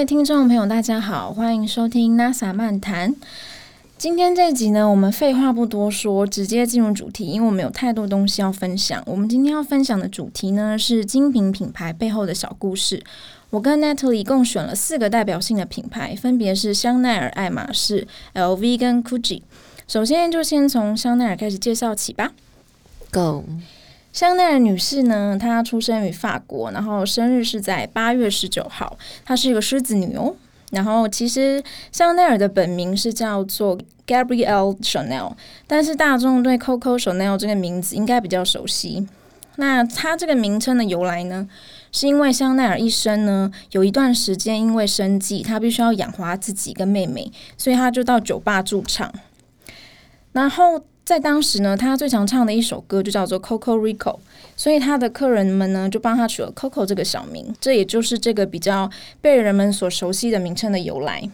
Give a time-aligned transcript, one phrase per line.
[0.00, 3.14] 位听众朋友，大家好，欢迎收听 NASA 漫谈。
[3.98, 9.02] 今天这集呢，我们废话不多说，直接进入主题，因为我们有太多东西要分享。
[9.04, 13.04] 我们今天要分享的主题呢，是精品品牌背后的小故事。
[13.50, 19.42] 我跟 Natalie 共选了四个代表性的品牌，分别是香奈儿、爱马仕、LV 跟 Gucci。
[19.86, 22.32] 首先就先从香奈儿开始介绍起吧。
[23.10, 23.44] Go，
[24.12, 30.34] 香奈儿女士呢，她出生于法国，然后生日是在八月十九号，她是一个狮子女哦。
[30.72, 35.32] 然后其实香奈儿的本名是叫做 Gabrielle Chanel，
[35.66, 39.08] 但是大众对 Coco Chanel 这个名字应该比较熟悉。
[39.56, 41.48] 那它这个名称的由来呢，
[41.90, 49.12] 是因为香奈儿一生呢有一段时间因为生计，她必须要养活自己跟妹妹，所以她就到酒吧驻唱。
[50.32, 50.80] 然后
[51.10, 54.14] 在当时呢，他最常唱的一首歌就叫做《Coco Rico》，
[54.56, 58.88] 所以他的客人们呢就帮他取了 Coco 这个小名，这也就是这个比较
[59.20, 61.28] 被人们所熟悉的名称的由来。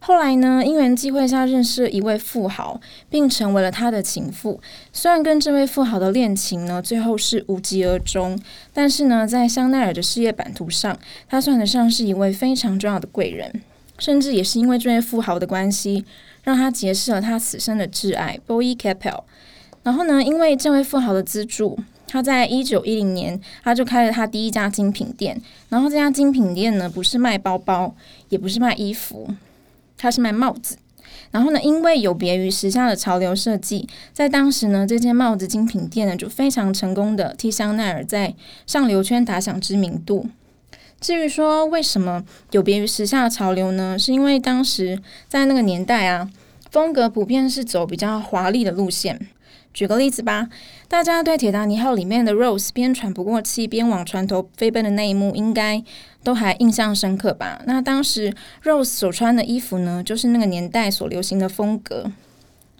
[0.00, 4.60] 后来呢，因缘际会下认识了一位富豪，并成为了他的情妇。
[4.92, 8.36] 虽然跟这位富豪的恋情呢最后是无疾而终，
[8.74, 13.62] 但是呢，在香奈儿的事业版图上，他算得上是一位非常重要的贵人，
[13.96, 16.04] 甚至也是因为这位富豪的关系。
[16.48, 19.24] 让他结识了他此生的挚爱 Boy Capel。
[19.82, 25.38] 然后呢，因为这位富豪的资助，他在一九一零年他就开了他第一家精品店。
[25.68, 27.94] 然后这家精品店呢，不是卖包包，
[28.30, 29.28] 也不是卖衣服，
[29.98, 30.78] 他是卖帽子。
[31.32, 38.34] 然后呢，因为有别于时下的潮流设计，在当时呢，这间帽子精品店呢就非常成功的替香奈儿在
[38.66, 40.26] 上流圈打响知名度。
[41.00, 43.96] 至于说为什么有别于时下的潮流呢？
[43.96, 46.28] 是因为当时在那个年代啊，
[46.70, 49.28] 风格普遍是走比较华丽的路线。
[49.74, 50.48] 举个例子吧，
[50.88, 55.84] 大家对《铁达尼号》里面的 Rose 边喘不过气边往船头飞奔的那一幕，应该
[56.24, 57.60] 都还印象深刻吧？
[57.66, 58.34] 那当时
[58.64, 62.10] Rose 所穿的衣服呢，就是那个年代所流行的风格。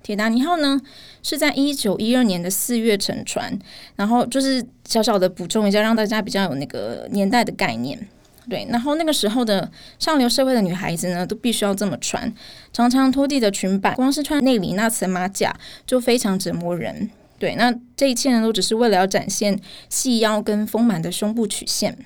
[0.03, 0.81] 铁达尼号呢，
[1.23, 3.57] 是在一九一二年的四月沉船，
[3.97, 8.09] 然后就是小小的补充一下，让大家比较有那个年代的概念。
[8.49, 12.33] 对，然后那个时候的上流社会的女孩子呢，都必须要这么穿，
[12.73, 15.55] 常常拖地的裙摆，光是穿内里那层马甲
[15.87, 17.11] 就非常折磨人。
[17.39, 21.97] 对，那这一切呢，都只是为了要展现细腰跟丰满的胸部曲线。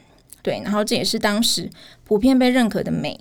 [0.42, 1.70] 对，然后这也是当时
[2.04, 3.18] 普遍被认可的美。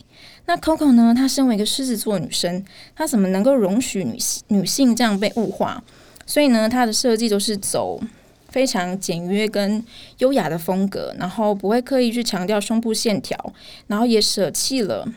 [0.48, 2.66] 那 Coco 呢，她身为一个狮子座女生，
[2.96, 4.18] 她怎么能够容许女
[4.48, 5.84] 女性这样被物化？
[6.26, 8.02] 所以呢，她的设计都是走。
[8.51, 9.84] 非常简约跟
[10.19, 13.53] 优雅的风格，然后不会刻意去强调胸部线条，
[13.88, 15.07] 然后也舍弃了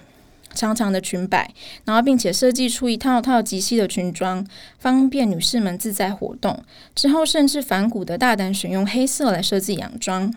[0.54, 1.52] 长长的裙摆，
[1.84, 4.46] 然后并且设计出一套套极细的裙装，
[4.78, 6.62] 方便女士们自在活动。
[6.94, 10.32] 之后甚至反骨的大胆选用黑色来设计洋装。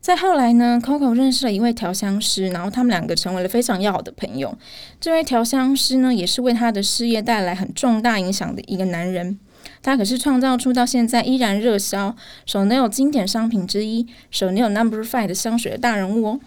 [0.00, 4.56] 再后来呢，Coco 认识了一位调香师，然后他们两个成为了非常要好的朋友。
[4.98, 9.38] 这位调香师呢，也是为他的事业带来很重大影响的一个男人。
[9.82, 16.40] 它可是创造出到现在依然热销、手 n 有经典商品之一、手 n 有 Number Five 的香水的大人物哦。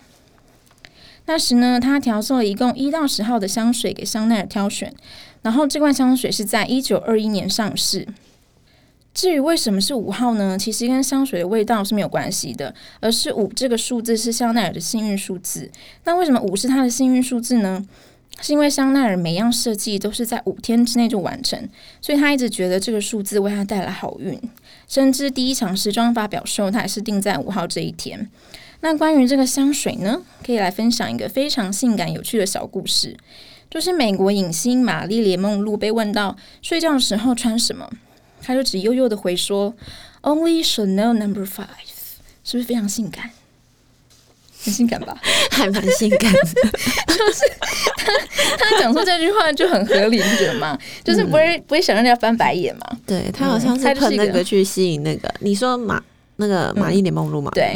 [1.25, 4.93] 那时呢，他调做了一共一到十号的香水给香奈儿挑选，
[5.43, 8.07] 然后这罐香水是在一九二一年上市。
[9.13, 10.57] 至于为什么是五号呢？
[10.57, 15.69] 其实跟香水的味道是没有关系的，而是五这个数字是香奈儿的幸运数字。
[16.05, 17.85] 那为什么五是它的幸运数字呢？
[18.41, 21.69] 是因为香奈儿每样设计都是在五天之内就完成，
[22.01, 24.37] 所以他一直觉得这个数字为他带来好运。
[24.87, 28.29] 甚至第一场时装发表秀，他也是定在五号这一天。
[28.81, 33.15] 那关于这个香水呢，可以来分享一个非常性感有趣的小故事，
[33.69, 37.89] 就是美国影星玛丽莲梦露被问到睡觉的时候穿什么，
[38.41, 39.73] 他就只悠悠的回说
[40.23, 41.67] ：“Only Chanel Number Five。”
[42.43, 43.29] 是不是非常性感？
[44.63, 45.15] 很性感吧？
[45.51, 47.43] 还蛮性感的，就是
[47.97, 48.13] 他
[48.57, 50.77] 他讲出这句话就很合理，你觉得吗？
[51.03, 52.97] 就是不会、不会想让人家翻白眼嘛？
[53.05, 56.01] 对他好像是喷那个去吸引那个，你说马
[56.37, 57.51] 那个玛丽莲梦露嘛？
[57.53, 57.75] 对，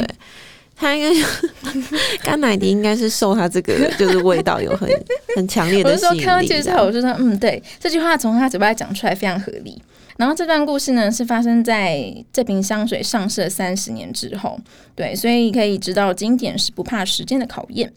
[0.76, 1.26] 他应该
[2.22, 4.88] 甘乃迪应该是受他这个 就是味道有很
[5.34, 6.16] 很强烈的吸引力。
[6.16, 9.80] 我说看到介绍，我就说嗯，对，这句话从他嘴巴讲出来非常合理。
[10.16, 14.58] 然后这段故事呢，是发生在这瓶香水上市三十年之后，
[14.94, 17.92] 对，所以可以知道经典是不怕时间的考验。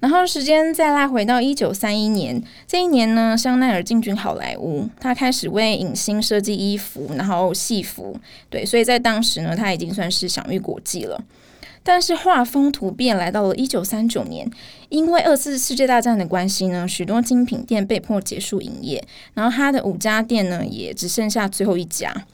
[0.00, 8.18] 然后时间再拉回到一九三一年，这一年呢，香奈儿进军好莱坞，他开始为影星设计衣服，然后戏服，
[8.50, 11.18] 对，所以在当时呢，他已经算是享誉国际了。
[11.86, 14.50] 但是画风突变，来到了一九三九年，
[14.88, 19.04] 因为二次世界大战的关系呢，许多精品店被迫结束营业，
[19.34, 22.24] 然后他的五家店呢也只剩下最后一家。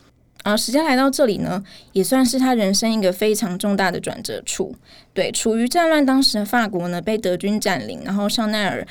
[0.42, 1.62] 啊时间来到这里呢，
[1.92, 4.74] 也算是他人生一个非常重大的转折处。
[5.12, 8.86] 对，处于战乱当时的法国呢，被德军占领，然后香奈儿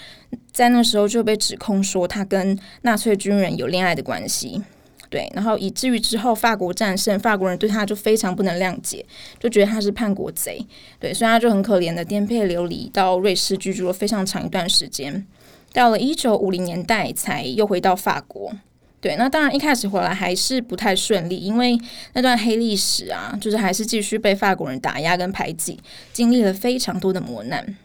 [0.51, 4.61] 在那时候就被指控说他跟纳粹军人有恋爱的关系。
[5.09, 9.03] 对，然后以至于之后法国战胜，法国人对他就非常不能谅解，
[9.39, 10.63] 就觉得他是叛国贼。
[10.99, 15.25] 对，所以他就很可怜的颠沛流离到瑞士居住了非常长一段时间，
[15.73, 18.51] 到了一九五零年代才又回到法国。
[19.01, 21.79] 对，那当然一开始回来还是不太顺利，因为
[22.13, 25.79] 那段黑历史啊，就是还是继续被法国人打压跟排挤，
[26.11, 27.75] 经历了非常多的磨难。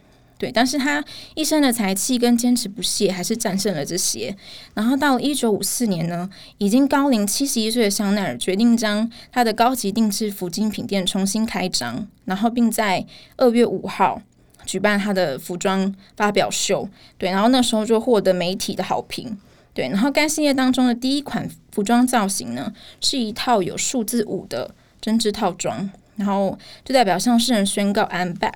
[0.45, 1.03] 对，但是他
[1.33, 4.35] 一生的才气跟坚持不懈，还是战胜了这些。
[4.75, 13.03] 然后到一九五四年呢，已经高龄七十一岁的香奈儿决定将他的高级定制服精品店重新开张，然后并在
[13.37, 14.21] 二月五号
[14.67, 16.87] 举办他的服装发表秀。
[17.17, 19.35] 对，然后那时候就获得媒体的好评。
[19.73, 22.71] 对，然后该系列当中的第一款服装造型呢，
[23.01, 28.53] 是一套有数字五的针织套装，然后就代表向世人宣告 I'm back，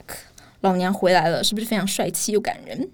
[0.62, 2.90] 老娘回来了，是不是非常帅气又感人？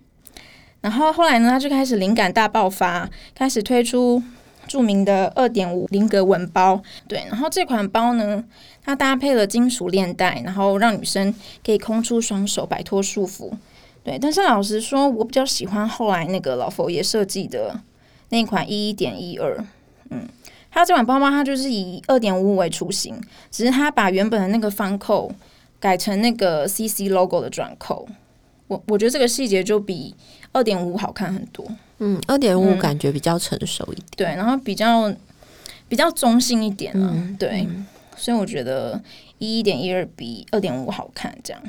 [0.81, 4.21] 然后后来呢，他就开始灵感大爆发，开始推出
[4.67, 6.81] 著名的二点五菱格纹包。
[7.07, 8.43] 对，然后这款包呢，
[8.83, 11.33] 它搭配了金属链带，然后让女生
[11.65, 13.51] 可以空出双手，摆脱束缚。
[14.03, 17.81] 对，但是老实说，我比较喜欢后来那个老佛爷设计的。
[18.29, 19.63] 那款一一点一二，
[20.09, 20.27] 嗯，
[20.71, 23.15] 它这款包包它就是以二点五五为雏形，
[23.51, 25.31] 只是它把原本的那个方扣
[25.79, 28.07] 改成那个 CC logo 的转扣。
[28.67, 30.15] 我我觉得这个细节就比
[30.51, 31.65] 二点五好看很多。
[31.99, 35.13] 嗯，二点五感觉比较成熟一点，对，然后比较
[35.87, 37.67] 比较中性一点啊，对，
[38.17, 39.01] 所以我觉得
[39.37, 41.61] 一一点一二比二点五好看，这样。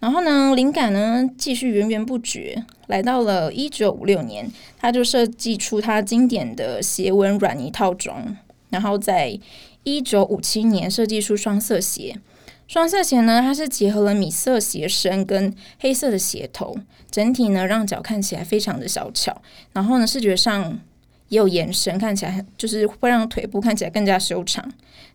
[0.00, 8.36] 然后呢，灵感呢继续源源不绝，来到了一九五六年，他就设计出他经典的斜纹软泥套装。
[8.68, 9.38] 然后在
[9.84, 12.18] 一九五七年设计出双色鞋，
[12.66, 16.76] 双色鞋呢，它是结合了米色鞋身跟黑色的鞋头，
[17.10, 19.40] 整体呢让脚看起来非常的小巧，
[19.72, 20.80] 然后呢视觉上。
[21.28, 24.64] 也有延伸，看起来就是会让腿部看起来更加修长，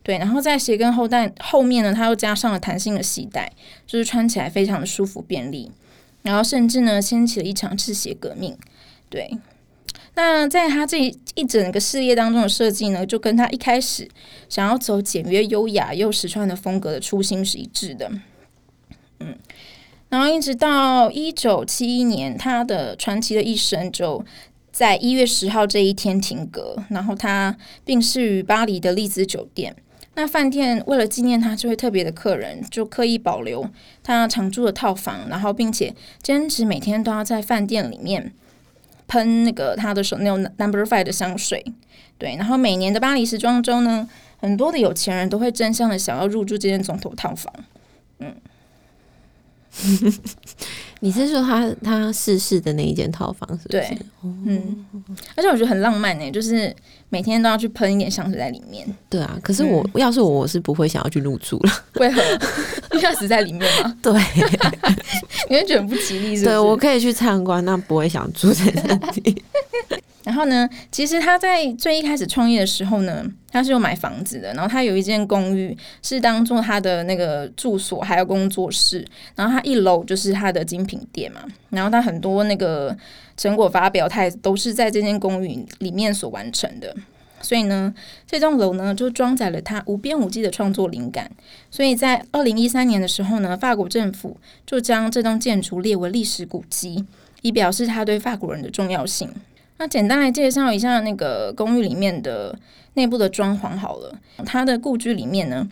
[0.04, 0.18] 对。
[0.18, 3.50] 然后在鞋跟后带后面呢，它又加上了弹性的系带，
[3.88, 5.72] 就是穿起来非常的舒服便利。
[6.24, 8.58] 然后甚至呢，掀起了一场制鞋革命，
[9.10, 9.38] 对。
[10.16, 14.08] 那在他这一整个事业当中的设计呢，就跟他一开始
[14.50, 18.12] 想要走简约优雅又实穿的风格的初心是一致的。
[19.20, 19.38] 嗯，
[20.10, 24.26] 然后一直到一九七一年，他的传奇的一生就。
[24.74, 29.76] 在一月十号这一天停格，然后他病逝于巴黎的丽兹酒店。
[30.16, 33.70] 那饭店为了纪念他这位特别的客人，就刻意保留
[34.02, 35.94] 他常住的套房，然后并且
[36.24, 38.32] 坚持每天都要在饭店里面
[39.12, 41.62] 喷那个他的手那种 Number Five 的香水。
[42.18, 47.54] 对，然后每年的巴黎时装周呢，很多的有钱人都会争相的想要入住这间总统套房。
[48.20, 48.34] 嗯。
[51.04, 53.68] 你是说他他逝世的那一间套房是？
[53.70, 54.86] 对，嗯，
[55.36, 56.74] 而且我觉得很浪漫呢，就是
[57.10, 58.88] 每天都要去喷一点香水在里面。
[59.10, 61.72] 对啊，可是我要是我，我是不会想要去入住了。
[61.96, 62.22] 为何？
[63.02, 63.98] 要死在里面吗？
[64.04, 64.14] 对，
[65.50, 66.44] 你会觉得不吉利是？
[66.44, 69.42] 对我可以去参观，但不会想住在那里。
[70.24, 74.54] 然后呢，其实他在最一开始创业的时候呢，他是有买房子的。
[74.54, 79.04] 然后他有一间公寓是当做他的那个住所，还有工作室。
[79.36, 81.42] 然后他一楼就是他的精品店嘛。
[81.70, 82.96] 然后他很多那个
[83.36, 86.96] 成果发表，他都是在这间公寓里面所完成的。
[87.42, 87.92] 所以呢，
[88.28, 91.32] 这栋楼呢就装载了他无边无际的创作灵感。
[91.72, 94.38] 所以在二零一三年的时候呢，法国政府
[94.68, 97.04] 就将这栋建筑列为历史古迹，
[97.42, 99.28] 以表示他对法国人的重要性。
[99.82, 102.56] 那简单来介绍一下那个公寓里面的
[102.94, 104.16] 内部的装潢好了。
[104.46, 105.68] 它的故居里面呢，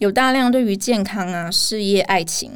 [0.00, 2.52] 有大量对于健康啊、事业、爱情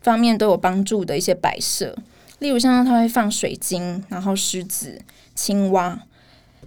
[0.00, 1.94] 方面都有帮助的一些摆设，
[2.38, 5.02] 例如像它会放水晶，然后狮子、
[5.34, 6.00] 青蛙，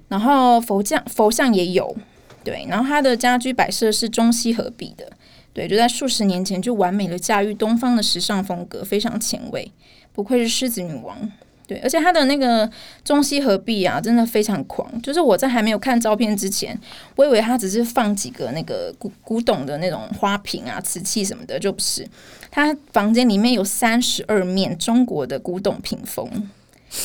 [0.10, 1.98] 然后佛像佛像也有。
[2.44, 5.12] 对，然后它的家居摆设是中西合璧的，
[5.54, 9.72] 对，就在数十年前就完美的驾驭东方的时尚风格，非常前卫，
[10.14, 11.32] 不愧是狮子女王。
[11.68, 12.70] 对，而且它的那个
[13.04, 14.88] 中西合璧啊，真的非常狂。
[15.02, 16.80] 就是我在还没有看照片之前，
[17.16, 22.08] 我以为它只是放几个那个古古董的那种花瓶啊、瓷器什么的，就不是。
[22.52, 26.50] 他房间里面有三十二面中国的古董屏风。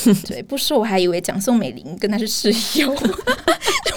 [0.25, 2.49] 对，不说我还以为蒋宋美龄跟他是室
[2.79, 2.95] 友。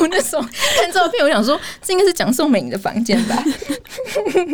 [0.00, 3.44] 我那时候看照片，我想说这应该是蒋宋美龄的房间吧。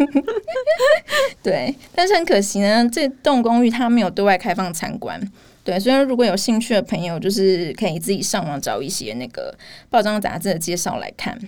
[1.43, 5.19] 对，但是很可惜呢，这栋公寓它没有对外开放参观。
[5.63, 9.55] 对，所以如果有兴趣的朋友，就是可以自己上网找一些那个
[9.91, 11.39] 报章杂志的介绍来看。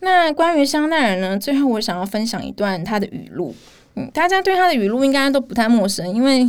[0.00, 1.38] 那关于香奈儿呢？
[1.38, 3.54] 最后我想要分享一段他的语录。
[3.94, 6.48] 嗯，大家对他的语录应该都不太陌生，因为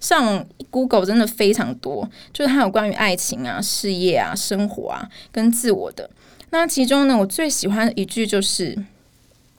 [0.00, 6.10] 上 Google 真的非常多，就是他有关于爱情啊、事业啊、生活啊跟自我的。
[6.50, 8.76] 那其中呢，我最喜欢的一句就是：“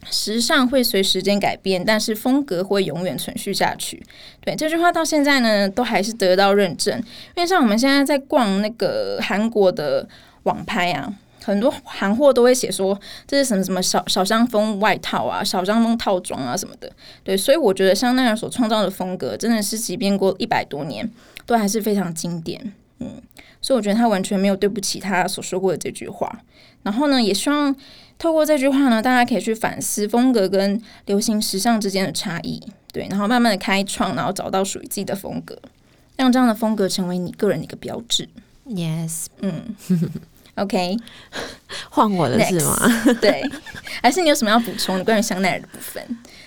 [0.10, 4.02] 时尚会随时间改变，但是风格会永远存续下去。”
[4.42, 6.98] 对这句话到现在呢，都还是得到认证。
[7.36, 10.08] 因为像我们现在在逛那个韩国的
[10.44, 11.14] 网拍啊。
[11.44, 16.92] 很多韩货都会写说这是什么什么小小香风外套啊，小香风套装啊什么的，
[17.24, 21.08] 对，所以我觉得香奈儿所创造的风格真的是即便过一百多年
[21.46, 23.22] 都还是非常经典，嗯，
[23.62, 26.42] 所以我觉得他完全没有对不起他所说过的这句话。
[26.82, 27.76] 然后呢，也希望
[28.18, 35.58] 透过这句话呢，大家可以去反思风格跟流行时尚之间的差异，对，然后慢慢的开创，然后找到属于自己的风格，
[36.16, 38.28] 让这样的风格成为你个人的一个标志。
[38.68, 39.76] Yes，嗯。
[40.56, 40.96] OK，
[41.90, 42.78] 换我的是吗？
[43.20, 43.44] 对，
[44.02, 46.02] 还是你有什么要补充的关于香奈儿的部分？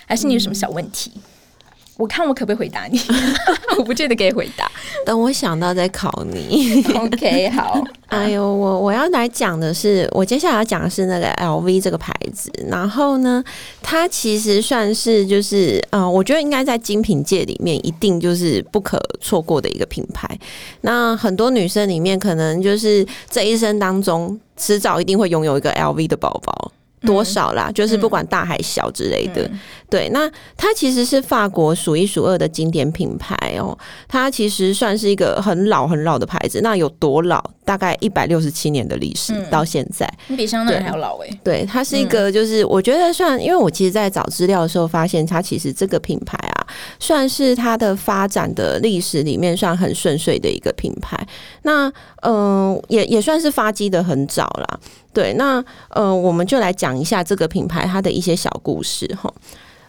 [0.07, 1.11] 还是你有什么小问题？
[1.99, 2.97] 我看我可不可以回答你？
[3.77, 4.71] 我不见得可以回答，
[5.05, 6.81] 等我想到再考你。
[6.95, 7.83] OK，好。
[8.07, 12.49] 哎呦，我我要来讲的是，我接下来要讲的是那个 LV 这个牌子。
[12.69, 13.43] 然后呢，
[13.83, 20.25] 它其实算是就是，嗯，我觉得应该在精品界里面一定就是不可错过的一个品牌。
[20.81, 26.71] 那很多女生里面，可能就是这一生当中，迟早一定会拥有一个 LV 的包包。
[27.01, 27.71] 多少啦？
[27.73, 29.49] 就是不管大还小之类的，
[29.89, 30.09] 对。
[30.09, 33.77] 那它其实是法国数一数二的经典品牌哦。
[34.07, 36.59] 它其实算是一个很老很老的牌子。
[36.61, 37.43] 那有多老？
[37.63, 41.29] 大概一百六十七年的历史到现在，你比香奈儿还要老哎。
[41.43, 46.65] 对，它是一个，就是我觉得算，因为我其实，在找资料的时候发现，它其实这个品牌啊，
[46.99, 51.15] 算是它的发展的历史里面算很顺遂的一个品牌。
[51.61, 51.91] 那
[52.23, 54.79] 嗯，也也算是发迹的很早啦。
[55.19, 59.29] 对，那呃，我们就来讲一下这个品牌它的一些小故事哈。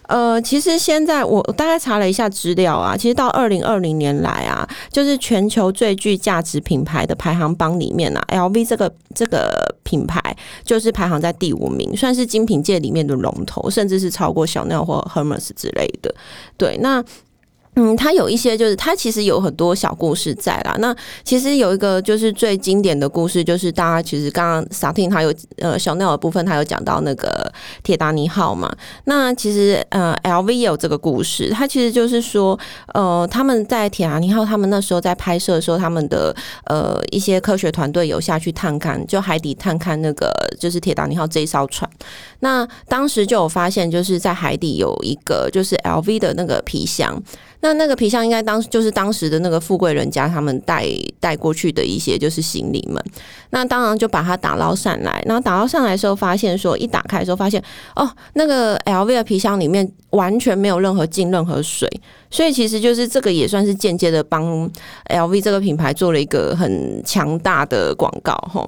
[0.09, 10.19] 呃，其实现在我大概查了一下资料啊，其实到二零二零年来啊，就是全球最具价值品牌的排行榜里面啊，LV 这个这个品牌
[10.65, 16.13] 就是排行在第五名，算是精品界里面的龙头，甚至是超过小奈或 Hermes 之类的。
[16.57, 17.01] 对，那。
[17.75, 20.75] 嗯，它有一些，就是它其实有很多小故事在啦。
[20.79, 27.49] 那其实有一个就是最经典的故事，就是大家其实刚刚萨汀他有呃小奈的部分，他有讲到那个
[27.81, 28.69] 铁达尼号嘛。
[29.05, 32.59] 那其实呃 LV 也有这个故事，它其实就是说
[32.93, 36.35] 呃他们在铁达尼号他们那时候在拍摄的时候，他们的
[36.65, 41.89] 呃一些科学团队有下去探看，就海底探看那个就是铁达尼号这一艘船。
[42.41, 47.17] 那当时就有发现，就是在海底有一个就是 LV 的那个皮箱。
[47.61, 50.85] 那那个皮箱应该当就是当时的那个富贵人家他们带
[51.19, 53.03] 带过去的一些就是行李们，
[53.51, 57.63] 那当然就把它打捞上来，然后打捞上来的时候发现说一打开的时候发现
[57.95, 61.87] 哦那个 LV 的皮箱里面完全没有任何进任何水，
[62.29, 64.69] 所以其实就是这个也算是间接的帮
[65.09, 68.67] LV 这个品牌做了一个很强大的广告哈。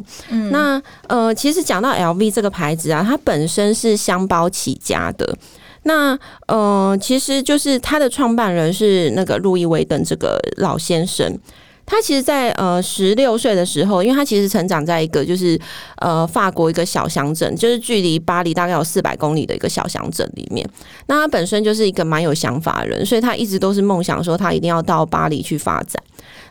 [0.51, 5.35] 那呃其实讲到 LV 这个牌子啊，它本身是箱包起家的。
[5.83, 11.37] 那呃，其实就是他的创办人是那个路易威登这个老先生。
[11.85, 15.59] 他其实，在呃十六岁的时候，因为他其实成长在一个就是
[15.97, 20.65] 呃法国一个小乡镇，就是距离巴黎大概有四百公里的一个小乡镇里面。
[21.07, 26.01] 那他本身就是一个蛮有想法的人，所以他一直都是梦想说他一定要到巴黎去发展。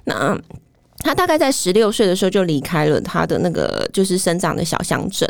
[0.04, 0.38] 那
[1.02, 5.28] 他大概在十六岁的时候就离开了他的那个就是生长的小乡镇，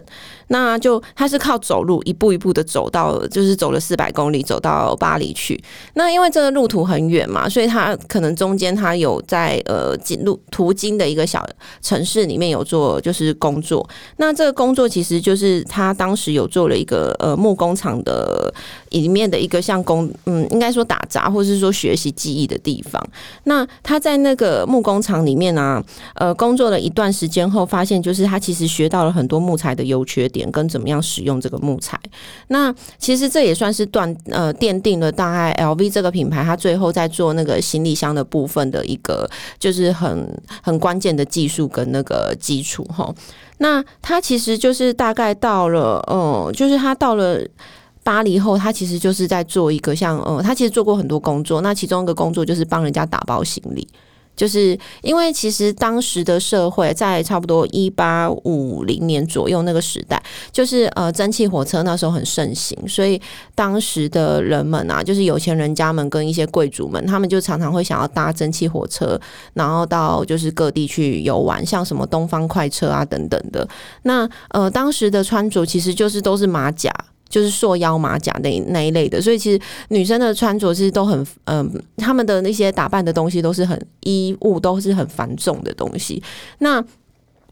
[0.49, 5.59] 那就他是靠走路一步一步的走到，就是走了四百公里走到巴黎去。
[5.95, 11.43] 那因为这个路途很远嘛，所以他可能中间他有在呃经路途经的一个小
[11.81, 13.89] 城市里面有做就是工作。
[14.19, 18.53] 那这个工作其实就是他当时有做了一个呃木工厂的
[18.91, 23.03] 里面的一个像工嗯应该说打杂或是说学习技艺的地方。
[23.45, 25.62] 那他在那个木工厂里面呢。
[25.63, 31.99] 啊呃，工作了一段时间后，发现就是他其实学到了很多木材的优缺点，跟怎么样使用这个木材。
[32.49, 39.29] 那其实这也算是断呃奠定了大概 LV 这个品牌，它最后在做那个行李箱的部分的一个
[39.59, 40.29] 就是很
[40.63, 43.15] 很关键的技术跟那个基础哈。
[43.59, 47.41] 那他其实就是大概到了，嗯，就是他到了
[48.03, 53.87] 巴黎后，他其实就是在做一个像，呃，他其实做过很多工作，那其中一个工作就是帮人家打包行李。
[54.35, 63.21] 就是因为其实当时的社会在差不多一八五零年左右那个时代，就是呃蒸汽火车那时候很盛行，所以
[63.55, 69.21] 当时的人们啊，就是有钱人家们跟一些贵族们，他们就常常会想要搭蒸汽火车，
[69.55, 73.69] 然后到就是各地去游玩，像什么东方快车啊等等的。
[74.03, 76.93] 那呃当时的穿着其实就是都是马甲。
[77.33, 79.59] 就是束腰马甲那那一类的，所以其实
[79.89, 86.23] 女生的穿着其实都很，嗯，他们的那些打扮的东西都是很衣物都是很繁重的东西。
[86.59, 86.85] 那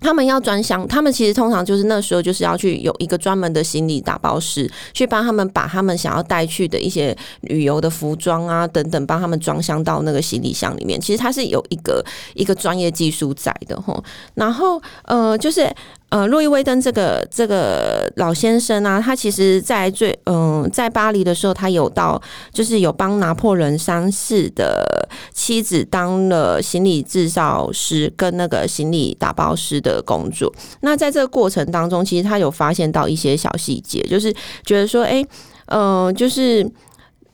[0.03, 11.01] 他们要专箱，他们其实通常就是那时候就是要去有一个专门的行李打包师，去帮他们把他们想要带去的一些旅游的服装啊等等，帮他们装箱到那个行李箱里面。
[11.01, 14.03] 其实它是有一个一个专业技术在的哈。
[14.35, 15.71] 然后呃，就是
[16.11, 22.21] 呃，路易威登这个这个老先生啊，他其实在最嗯在巴黎的时候，他有到
[22.53, 29.91] 就是有帮拿破仑三世的妻子当了行李制造师跟那个行李打包师的。
[29.91, 34.33] 的工作，那在这个过程当中，其实他有发现到一些小细节，就是
[34.65, 35.21] 觉得说，哎，
[35.67, 36.65] 嗯，就是。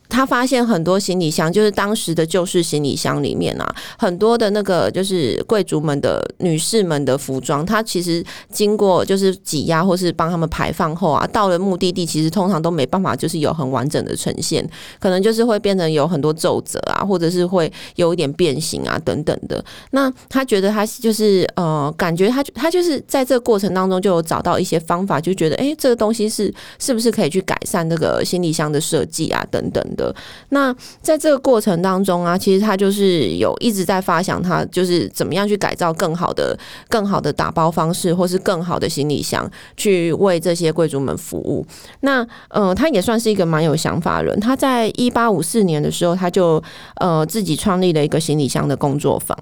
[0.08, 14.68] 他发现很多行李箱，就是当时的旧式行李箱里面啊，很多的那个就是贵族们的女士们的服装，它其实经过就是挤压或是帮他们排放后啊，到了目的地，其实通常都没办法就是有很完整的呈现，
[15.00, 19.64] 可能就是会变成有很多皱褶啊，或者是会有一点变形啊等等的。
[19.90, 29.82] 那他觉得他就是呃，感觉他他就是在这个过程当中就有找到一些方法，就觉得哎，这个东西是是不是可以去改善那个行李箱的设计啊等等。
[29.96, 30.14] 的
[30.50, 30.72] 那
[31.02, 36.56] 在这个过程当中啊，其实他就是有一直在发想，他就是怎么样去改造更好的、
[36.88, 41.66] 更好的打包方式，或是更好的行李箱，去为这些贵族们服务。
[42.00, 44.38] 那呃，他也算是一个蛮有想法的人。
[44.38, 46.62] 他在一八五四年的时候，他就
[46.96, 49.36] 呃自己创立了一个行李箱的工作坊。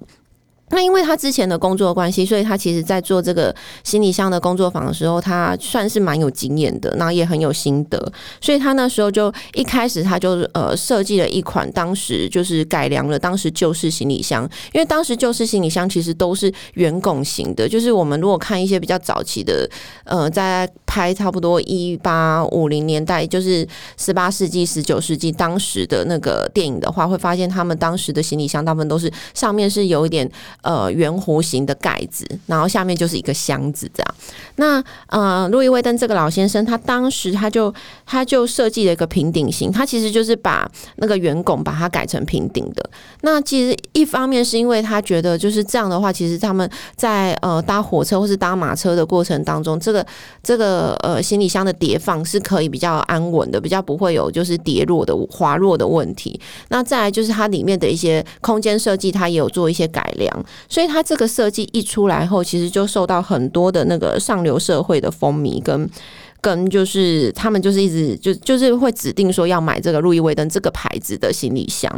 [0.69, 14.43] 那因为他之前的工作关系，所以他其实在做这个行李箱的工作坊的时候，他算是蛮有经验的，然后也很有心得，所以他那时候就一开始他就呃设计了一款当时就是改良了当时旧式行李箱，
[14.73, 19.69] 因为当时旧式行李箱其实都是圆拱形的，就是我们如果看一些比较早期的
[20.03, 30.27] 呃在拍差不多一八五零年代，就是十八世纪十九世纪当时的那个电影的话，会发现他们当时的行李箱大部分都是上面是有一点。
[30.65, 34.15] 呃，圆弧形的盖子，然后下面就是一个箱子，这样。
[34.55, 37.71] 那呃，路易威登这个老先生，他当时他就
[38.03, 42.89] 他就设计了一个平顶型，他其实就是把那个圆拱把它改成平顶的。
[43.21, 50.03] 那其实一方面是因为他觉得就是这样的话，其实他们在呃搭火车或是搭马车的过程当中，这个
[50.41, 56.39] 这个呃行李箱的叠放是可以比较安稳的，比较不会有就是跌落的滑落的问题。
[56.69, 60.45] 那再来就是它里面的一些空间设计，它也有做一些改良。
[60.67, 65.89] 所以它这个设计一出来后，其实就受到很多的那个上流社会的风靡，跟
[66.41, 71.91] 跟就是他们就是一直就就是会指定说要买这个路易威登这个牌子的行李箱。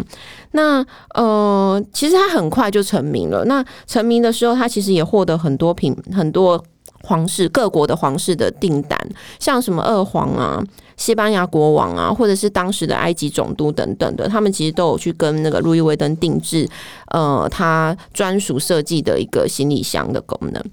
[0.52, 3.44] 那呃，其实他很快就成名了。
[3.46, 6.64] 那成名的时候，他其实也获得很多品很多。
[7.04, 9.00] 皇室各国的皇室的订单，
[9.40, 10.62] 像什么二皇啊、
[10.98, 16.68] 西班牙国王啊，或者是当时的埃及总督等等的，他们其实都有去跟那个路易威登定制，
[17.12, 20.64] 呃，他专属设计的一个行李箱的功能。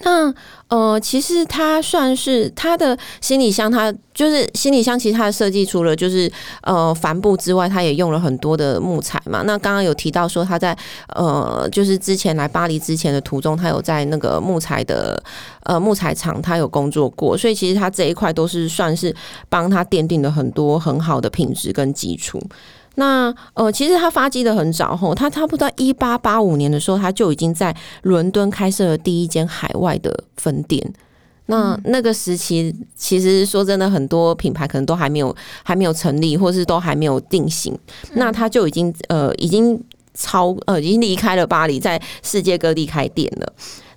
[0.00, 0.34] 那
[0.68, 4.98] 呃，其实它算是它的行李箱，它就是行李箱。
[4.98, 6.30] 其实它的设计除了就是
[6.62, 9.42] 呃帆布之外，它也用了很多的木材嘛。
[9.42, 10.76] 那刚刚有提到说，他在
[11.14, 15.22] 呃就是之前来巴黎之前的途中，他有在那个木材的
[15.62, 19.14] 呃木材厂，他有工作过，所以其实他这一块都是算是
[19.48, 22.42] 帮他奠定了很多很好的品质跟基础。
[22.96, 30.92] 那呃，其实他发迹的很早吼，他差不多一八八五年的时候，他就已经在伦敦开设了第一间海外的分店。
[31.46, 37.76] 那那个时期，其实说真的，很多品牌可能都还没有还没有成立，或是都还没有定型。
[38.14, 39.78] 那他就已经呃，已经
[40.14, 43.52] 超呃，已经离开了巴黎，在世界各地开店了。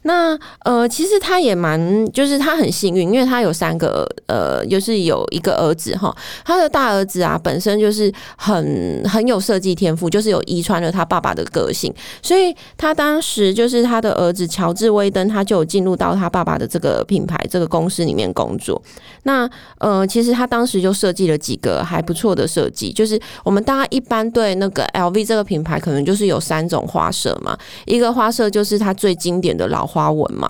[0.07, 6.15] 那呃，其实他也蛮，就是他很幸运，因为他有三个呃，就是有一个儿子哈。
[6.45, 18.81] 他的大儿子啊，本身就是很很有设计天赋，就是有遗传了他爸爸的个性，所以他当时就是他的儿子乔治威登，他就有进入到他爸爸的这个品牌这个公司里面工作。
[19.23, 29.85] 那呃，其实他当时就设计了几个还不错的设计，就是我们大家一般对那个 LV 这个品牌，可能就是有三种花色嘛，一个花色就是它最经典的老。
[29.87, 30.47] 花花纹嘛，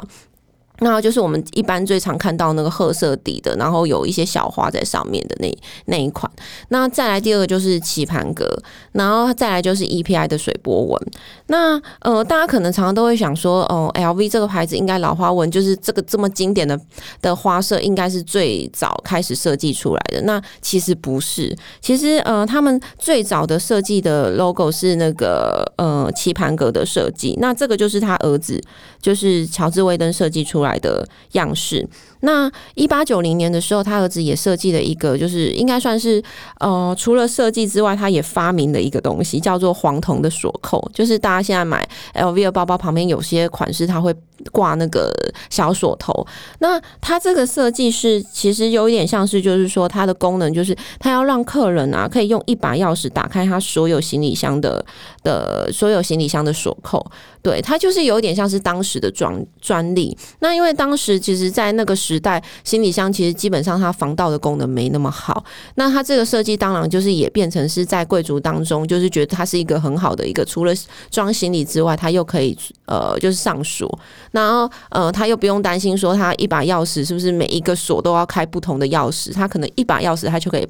[0.80, 6.32] 那就是我们一般最常看到那个褐色底的，然后有一些小花在上面的那那一款。
[6.70, 8.48] 那再来第二个就是棋盘格，
[8.92, 11.02] 然后再来就是 EPI 的水波纹。
[11.48, 16.80] 那呃，大家可能常常都会想说，哦，LV 这个牌子应该老花纹就是这个这么经典的
[17.22, 20.22] 的花色，应该是最早开始设计出来的。
[20.22, 27.36] 那其实不是，其实呃，他们最早的设计的 logo 是那个呃棋盘格的设计。
[27.40, 28.62] 那这个就是他儿子，
[29.02, 30.67] 就是乔治威登设计出来。
[30.68, 31.88] 来的样式。
[32.22, 36.22] 那一八九零年的时候，他儿子也设计了一个，就是应该算是
[36.60, 40.84] 呃，除了设计之外，他也发明了一个东西，叫做黄铜的锁扣。
[40.94, 44.14] 就是大家现在买 LV 的包包旁边有些款式，它会
[44.52, 45.12] 挂那个
[45.50, 46.26] 小锁头。
[46.60, 54.84] 那它这个设计是其实有一点像是，就是说它的功能就是它要让客人啊可以用一把钥匙打开他所有行李箱的
[55.24, 57.06] 的所有行李箱的锁扣。
[57.42, 60.18] 对，它就是有点像是当时的专专利。
[60.40, 65.46] 那因为当时其实，在那个时代，行李箱其实基本上它防盗的功能没那么好。
[65.76, 70.74] 那它这个设计当然就是也变成是在贵族当中，就是觉得它是一个很好的一个，除了
[71.10, 73.88] 装行李之外，它又可以呃就是上锁。
[74.32, 80.68] 然后呃，他又不用担心说他一把钥匙是不是每一个锁都要开不同的钥匙，他可能一把钥匙他就可以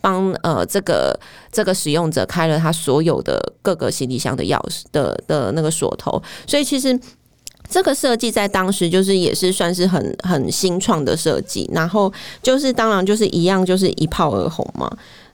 [0.00, 1.18] 帮呃这个
[1.50, 6.22] 这个使用者开了他所有的各个行李箱的钥匙的的那个锁头。
[6.46, 6.98] 所以其实。
[7.72, 14.90] 这个设计在当时就是也是算是很很新创的设计，然后就是当然就是一样就是一炮而红嘛。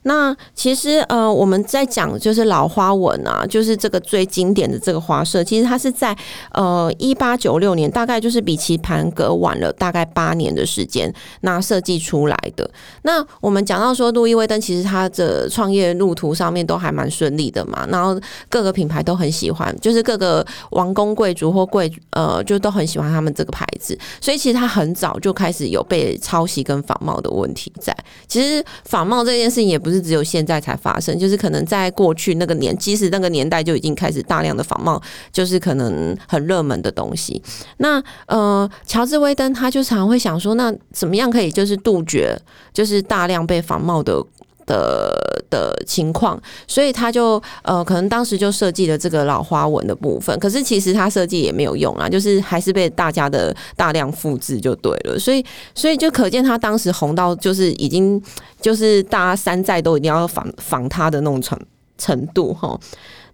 [0.06, 6.16] 那其实呃，我们在讲就是老花纹啊，就是这个最经典的这个花色，其实它是在
[6.52, 12.70] 呃一八九六年，大概就是比棋盘格晚了大概八年的时间，那设计出来的。
[13.02, 18.16] 那我们讲到说，路易威登其实他的创业路途上面都还蛮顺利的嘛，然后
[18.48, 27.92] 各个品牌都很喜欢，就是各个王公贵族或贵呃，就都很喜欢他们这个牌子，所以其实他很早就开始有被抄袭跟仿冒的问题在。
[28.28, 29.95] 其实仿冒这件事情也不是。
[29.96, 37.42] 是只有现在才发生，就是可能在过去那个年，即使那个年代就已经开始大量的仿冒，就是可能很热门的东西。
[37.78, 42.38] 那呃，乔治威登他就常会想说，那怎么样可以就是杜绝，
[42.72, 44.22] 就是大量被仿冒的。
[44.66, 45.14] 的
[45.48, 50.36] 的情况，所以他就呃，可能当时就设计了这个老花纹的部分。
[50.38, 55.18] 可是其实他设计也没有用啊，就是还是被大家的大量复制就对了。
[55.18, 58.20] 所以所以就可见他当时红到就是已经
[58.60, 61.58] 就是大家山寨都一定要仿仿他的那种程
[61.96, 62.78] 程度哈。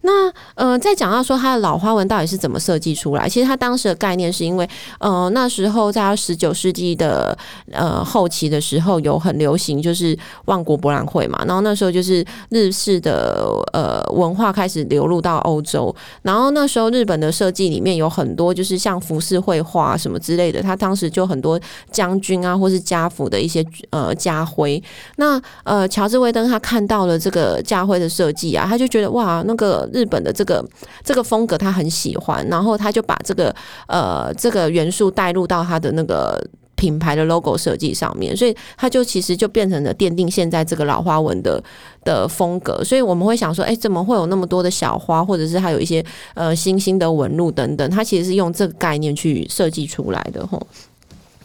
[0.03, 3.29] 那呃，在讲到说它的老花纹到底是怎么设计出来？
[3.29, 7.37] 其实它当时的概念是因为，呃，那时候在十九世纪的
[7.71, 21.59] 呃后期的时候，有很流行就是万国博览会嘛，然后那时候就是日式的呃文化开始流入到欧洲，然后那时候日本的设计里面有很多就是像服饰绘画什么之类的，他当时就很多
[21.93, 24.83] 将军啊或是家父的一些呃家徽。
[25.17, 29.89] 那呃，乔治威登他看到了这个家徽的设计啊，他就觉得哇，那个。
[29.93, 30.65] 日本的这个
[31.05, 33.55] 这个风格他很喜欢，然后他就把这个
[33.87, 36.43] 呃这个元素带入到他的那个
[36.75, 41.63] 品牌的 logo 设计上面，所以他就其实就变成了奠定现在这个老花纹的
[42.03, 42.83] 的风格。
[42.83, 47.89] 所以我们会想说，哎，怎么会有那么多的小花，或者是还有一些呃星星的纹路等等？
[47.89, 50.61] 它其实是用这个概念去设计出来的，吼。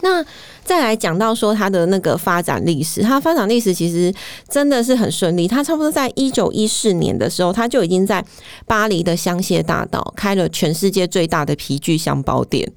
[0.01, 0.23] 那
[0.63, 4.13] 再来讲到说它的那个发展历史，它发展历史其实
[4.49, 5.47] 真的是很顺利。
[5.47, 8.23] 它差不多在一九一四年的时候，它就已经在
[8.65, 12.71] 巴黎的香榭大道开了全世界最大的皮具箱包店。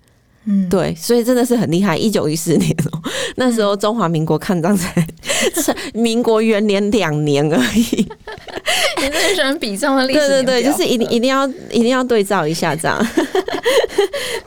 [0.50, 1.96] 嗯，对，所以真的是很厉害。
[1.96, 3.00] 一九一四年哦，
[3.36, 5.06] 那时候中华民国抗战才
[5.94, 8.08] 民国元年两年而已。
[9.00, 10.18] 你真的喜欢比这样的历史？
[10.18, 13.06] 对对对，就是一定一定要一定要对照一下这样。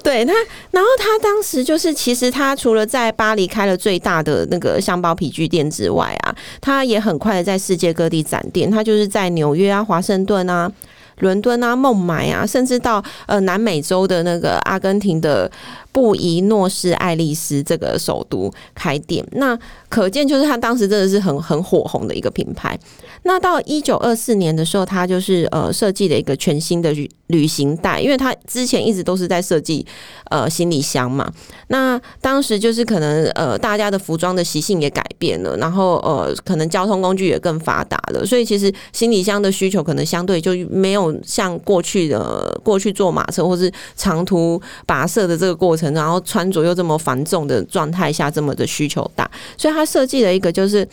[0.04, 0.34] 对他，
[0.72, 8.70] 然后他当时就是，其实他除了在巴黎开了最大的那个箱包皮具店之外啊，他也很快的在世界各地展店。
[8.70, 10.70] 他就是在纽约啊、华盛顿啊。
[11.20, 15.50] 伦敦啊，孟买啊，甚至到呃南美洲的那个阿根廷的
[15.94, 22.78] 布宜诺斯艾利斯这个首都开店，那可见就是他当时真的是很很火红的一个品牌。
[23.26, 29.86] 那到一九二四年的时候，他就是呃设计了一个全新的旅旅行袋，因为他之前一直都是在设计
[30.30, 31.32] 呃行李箱嘛。
[31.68, 50.88] 那当时就是可能呃大家的服装的习性也改变了，然后呃可能交通工具也更发达了，所以其实行李箱的需求可能相对就没有像过去的过去坐马车或是长途跋涉的这个过程，然后穿着又这么繁重的状态下这么的需求大，所以他设计了一个就是。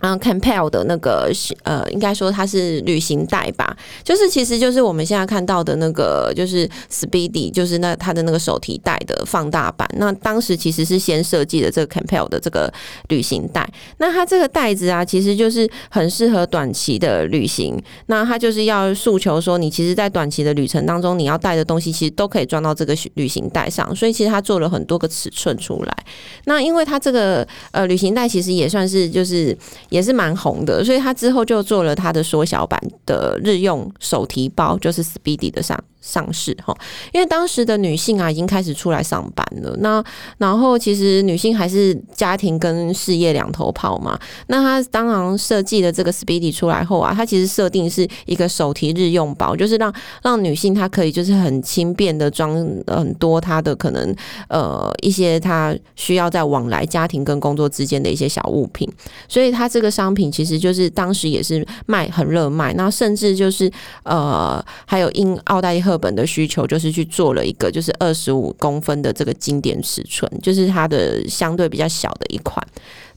[0.00, 1.32] 嗯，Campbell 的那个
[1.62, 9.88] 呃，应该说它是旅行袋吧，就是其实就是我们现在看到的那个，就是 Speedy，就是那它的那个手提袋的放大版。
[9.96, 12.72] 那当时其实是先设计的这个 c a m p e l l 的这个
[13.08, 13.66] 旅行袋。
[13.96, 17.82] 那它这个袋子啊，其实就是很适合短期的旅行。
[18.06, 23.96] 那它就是要诉求说，你其实，在短期的旅程当中，你要带的东西其实都可以装到这个旅行袋上。
[23.96, 25.96] 所以其实它做了很多个尺寸出来。
[26.44, 29.56] 那因为它这个呃旅行袋其实也算是就是。
[29.88, 35.78] 也是蛮红的，所以他之后就做了他的缩小版的日用手提包，就是 Speedy 的上。
[36.06, 36.72] 上市哈，
[37.12, 39.76] 因为当时的女性啊已经开始出来上班了。
[39.80, 40.02] 那
[40.38, 44.16] 然后其实女性还是家庭跟事业两头跑嘛。
[44.46, 49.92] 那她当然设计的这个 Speedy 出来后啊，它其实设定是一个手提日用包，就是让
[50.22, 52.54] 让女性她可以就是很轻便的装
[52.86, 54.14] 很多她的可能
[54.48, 58.88] 呃一些她需要在往来家庭跟工作之间的一些小物品。
[59.26, 63.68] 所以它这个商品其实就是当时也是卖很热卖，那甚至就是
[64.04, 65.95] 呃还有因奥黛丽赫。
[65.98, 72.66] 本的需求就是去做了一个，就是二十五公分的这个经典尺寸，就是它的相对比较小的一款。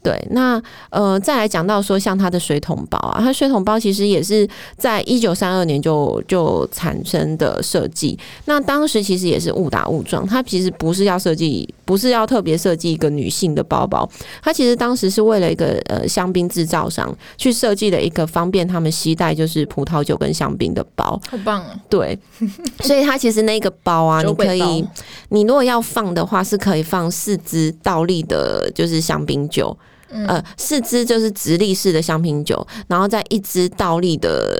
[0.01, 8.17] 对，那呃，再来讲到说，像它的水桶包啊，它水桶包其实也是在一九三二年就就产生的设计。
[8.45, 14.09] 那当时其实也是误打误撞，它其实不是要设计，不是要特别设计一个女性的包包，
[14.41, 21.19] 它其实当时是为了一个呃香槟制造商去设计的一个方便他们携带就是葡萄酒跟香槟的包。
[21.29, 21.77] 好棒啊！
[21.89, 22.17] 对，
[22.81, 24.87] 所以它其实那个包啊，你可以，
[25.29, 29.77] 你如果要放的话，是可以放四支倒立的，就是香槟酒。
[30.11, 34.55] 呃，四支就是直立式的香槟酒，然后再一支倒立的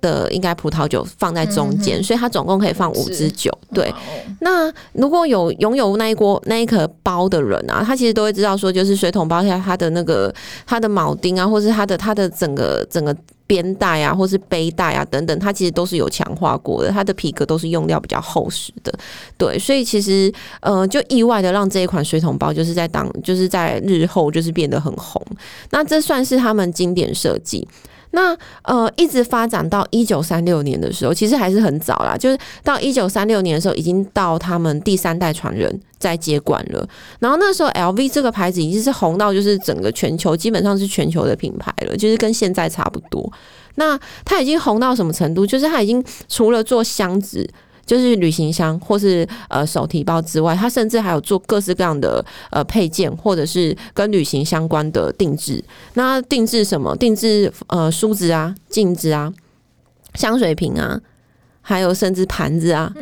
[0.00, 3.50] 的应该葡萄酒放在中间，所以它总共可以放五支酒。
[3.72, 3.92] 对，
[4.40, 10.34] 那如果有拥有那一锅那一颗包的人啊，他其实都会知道说，就是水桶包下它的那个
[10.66, 13.14] 它的铆钉啊，或是它的它的整个整个。
[13.54, 18.92] 肩带啊，或是背带啊，等等，它其实都是有强化过的，它的皮革都是用料比较厚实的，
[19.38, 25.24] 对，所以其实呃，就意外的让这一款水桶包就是在当就是在日后就是变得很红，
[25.70, 27.66] 那这算是他们经典设计。
[28.14, 32.16] 那呃，一直发展到一九三六年的时候，其实还是很早啦。
[32.16, 36.88] 就是到一九三六年的时候，已经到他们第三代传人在接管了。
[37.18, 43.30] 然后那时候，LV 这个牌子已经是红到就是整个全球基本上是全球的品牌了，就是跟现在差不多。
[43.74, 45.44] 那它已经红到什么程度？
[45.44, 47.48] 就是它已经除了做箱子。
[47.84, 55.62] 就是旅行箱或是呃手提包之外，它甚至还有做各式各样的呃配件，或者是跟旅行相关的定制。
[55.94, 56.96] 那定制什么？
[56.96, 59.32] 定制呃梳子啊、镜子啊、
[60.14, 61.00] 香水瓶啊，
[61.60, 62.92] 还有甚至盘子啊。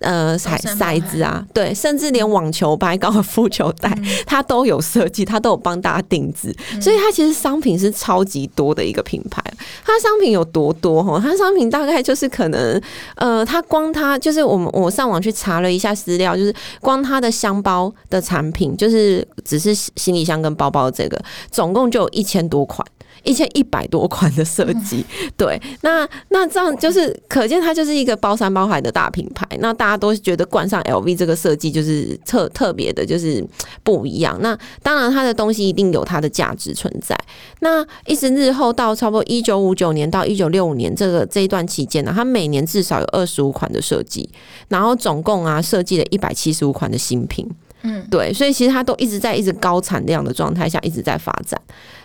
[0.00, 9.42] 呃，骰骰子啊，对，甚至连网球拍、高尔夫球袋， 它都有设计，它都有帮大家定制，所以它其实商品是超级多的一个品牌。
[9.84, 11.20] 它商品有多多哈？
[11.20, 12.80] 它商品大概就是可能，
[13.16, 22.86] 呃，它光它就是我们我上网去查了一下资料，就是光它的箱包的产品，就是只是行李箱跟包包这个，总共就有一千多款。
[23.26, 25.04] 一千一百多款的设计，
[25.36, 29.44] 对，那那这样就是可见它就是一个包山包海的大品牌。
[29.58, 33.44] 那大家都觉得冠上 LV 这个设计就是特特别的，就是
[33.82, 34.38] 不一样。
[34.40, 37.18] 那当然，它的东西一定有它的价值存在。
[37.60, 44.30] 那一直日后到差不多一九五九年到一九六五年这个这一段期间呢，它每年至少有二十五款的设计，
[44.68, 47.44] 然后总共啊设计了一百七十五款的新品。
[47.86, 51.60] 嗯，对，所以其实它都一直在一直高产量的状态下一直在发展。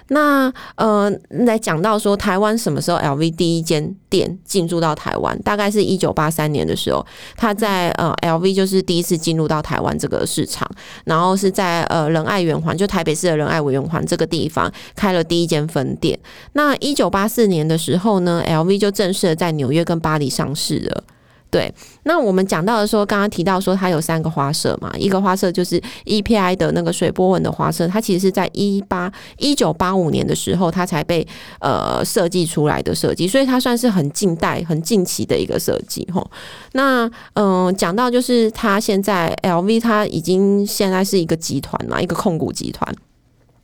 [0.08, 7.06] 那呃，来讲到说台湾什么时候 LV 第一间店进驻到台湾，大概是一九八三年的时候，
[7.38, 10.70] 他在呃 LV 就是第一次进入到台湾这个市场，
[11.06, 16.20] 然后是在呃仁爱圆环，就台北市的仁爱圆环这个地方开了第一间分店。
[16.54, 21.04] 那一九八四年的时候呢，LV 就正式的在纽约跟巴黎上市了。
[21.52, 21.72] 对，
[22.04, 31.28] 那我们讲到的说，刚刚提到说它有三个花色嘛，一个花色就是 EPI 的那个水波纹的花色，它其实是在一八一九八五年的时候，它才被
[31.60, 36.26] 呃设计出来的设计，所以它算是很近代、很近期的一个设计哈。
[36.72, 42.96] 那嗯，讲到就是它现在 LV 它已经现在是一个集团嘛，一个控股集团。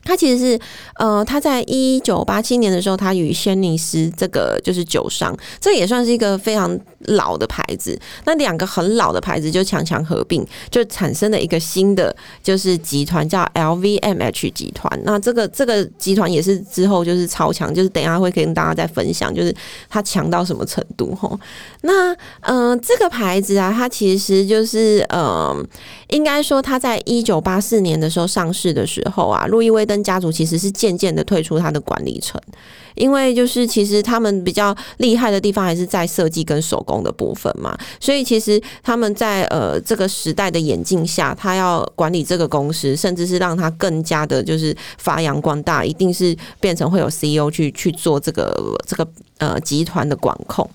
[0.08, 0.60] 他其实是，
[0.96, 8.00] 呃，他在一九八七年的时候，他与轩尼诗这个就是酒商，这也算是一个非常老的牌子。
[8.24, 14.98] 那两个很老的牌子就强强合并，就产生了一个新的就是集团，叫 LVMH 集团。
[15.04, 19.54] 那这个这个集团也是之后就是超强，就是等一下会跟大家再分享，就是
[19.90, 21.38] 它强到什么程度哈。
[21.82, 25.68] 那嗯，这个牌子啊，它其实就是嗯，
[26.10, 29.98] 应该说他在一九八四年的时候上市的时候啊，路易威登。
[30.08, 32.40] 家族其实是渐渐的退出他的管理层。
[32.96, 48.52] 因为就是其实他们比较厉害的地方还是在设计跟手工的部分嘛，所以其实他们在呃这个时代的眼镜下，他要管理这个公司，甚至是让他更加的就是发扬光大，一定是变成会有 CEO 去去做这个
[48.88, 50.70] 这个呃集团的管控。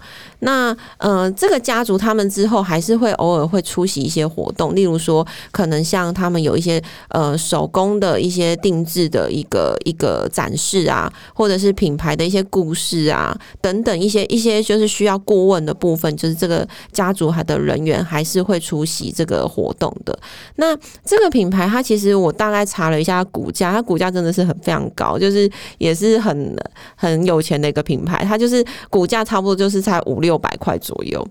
[0.45, 20.19] 那呃，这个家族他们之后还是会偶尔会出席一些活动，例如说，可能像他们有一些呃手工的一些定制的一个一个展示啊，或者是品牌的一些故事啊等等一些一些就是需要顾问的部分，就是这个家族还的人员还是会出席这个活动的。
[20.57, 25.49] 那这个品牌它其实我大概查了一下股价，它股价真的是很非常高，就是
[25.79, 26.57] 也是很
[26.97, 30.23] 很有钱的一个品牌，它就是是股价差不多就是在五。
[30.23, 31.27] 六百块左右。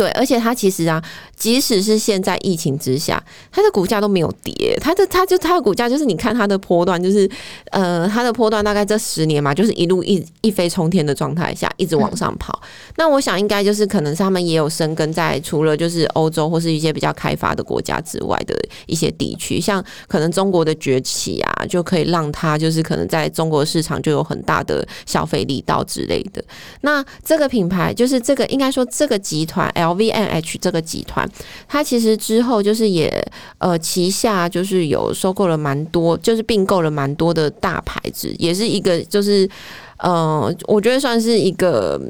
[0.00, 1.02] 对，而且它其实啊，
[1.36, 4.74] 即使是现在疫情之下，它的股价都没有跌。
[4.80, 7.30] 它的它就它的股价就是你看它的波段，就是
[7.70, 12.62] 呃，它的波段大概这十年嘛，就是一路一一飞冲天的状态下一直往上跑。
[12.96, 26.42] 那我想应该就是可能是他们也有生根在除了就是欧洲或是一些比较开发的国家之外的一些地区，像可能中国的崛起啊，就可以让它就是可能在中国市场就有很大的消费力道之类的。
[26.80, 29.89] 那这个品牌就是这个应该说这个集团 L。
[29.94, 31.28] LVMH 这个集团，
[31.68, 33.10] 它其实之后就是也
[33.58, 39.48] 呃旗下就是有收购了蛮多，就是并购了蛮多的大牌子，也是一个就是
[39.98, 42.00] 呃，我觉得算是一个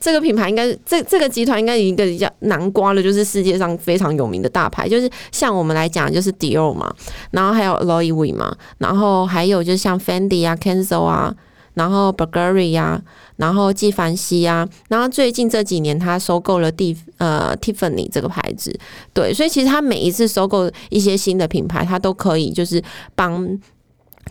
[0.00, 6.94] 这个品牌应该这这个集团应该一个比较南瓜了，就是世界上非常有名的大牌，就是像我们来讲就是 Dior 嘛，
[7.32, 11.34] 然后还有 Louis V 嘛，然后还有就是像 Fendi 啊、Kenzo 啊。
[11.78, 13.00] 然后 Bulgari 呀，
[13.36, 18.76] 然后纪梵希呀，然后最近这几年他收购了蒂呃 Tiffany 这个牌子，
[19.14, 22.82] 对，所以其实他每一次收购一些新的品牌，他都可以就是
[23.14, 23.48] 帮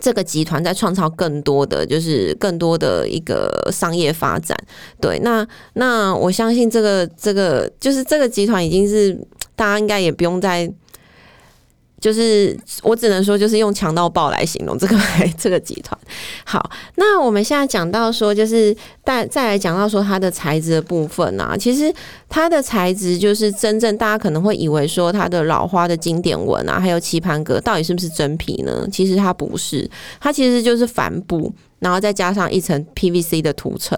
[0.01, 4.55] 这个集团在创造更多的就是更多的一个商业发展。
[4.99, 9.17] 对，那那我相信这个这个就是这个集团已经是
[9.55, 10.71] 大家应该也不用再。
[11.99, 14.95] 就是我只能说，就是用强到爆来形容这个
[15.37, 15.99] 这个集团。
[16.45, 21.91] 好，那我们现在讲到说，就是再再来讲到说它的材质的部分啊，其实
[22.29, 28.87] 它的材质就是真正大家可能会以为说它的老花的经典纹啊，还有棋盘格到底是不是真皮呢？
[28.91, 33.97] 其实它不是，它其实就是帆布，然后再加上一层 PVC 的涂层，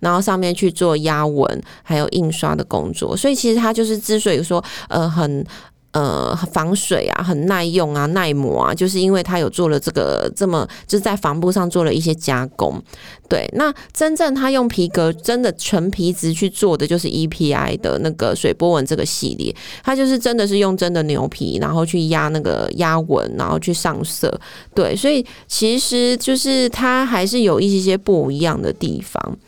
[0.00, 3.16] 然后上面去做压纹还有印刷的工作。
[3.16, 5.42] 所以其实它就是之所以说呃很。
[5.92, 12.80] 呃，防水啊，很耐用啊，耐磨啊，就是因为它有做了这个这么，就是在帆布上做了一些加工。
[13.26, 24.32] 对，那真正它用皮革真的纯皮质去做的，就是 EPI 的那个水波纹这个系列，它就是真的是用真的牛皮，然后去压那个压纹，然后去上色。
[24.74, 29.38] 对，所以其实就是它还是有一些些不一样的地方。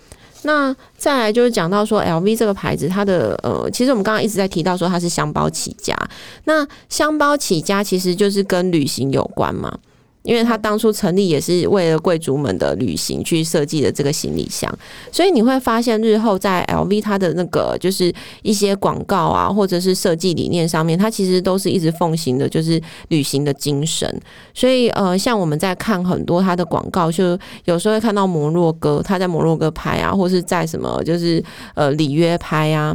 [0.43, 5.97] 那再来就是讲到说，L V 这个牌子，它的呃，其实我们刚刚一直在提到说它是箱包起家。
[6.45, 9.79] 那箱包起家其实就是跟旅行有关嘛。
[10.23, 14.71] 因为他当初成立也是为了贵族们的旅行去设计的这个行李箱，
[15.11, 24.09] 所以你会发现日后在 LV 它的那个就是一些广告啊，或者是设计理念上面，它其实都是一直奉行的就是旅行的精神。
[24.55, 31.43] 所以呃，像我们在看很多它的广告，就有时候会看到摩洛哥，他在摩洛哥拍啊，或是在什么就是
[31.75, 32.95] 呃里约拍啊。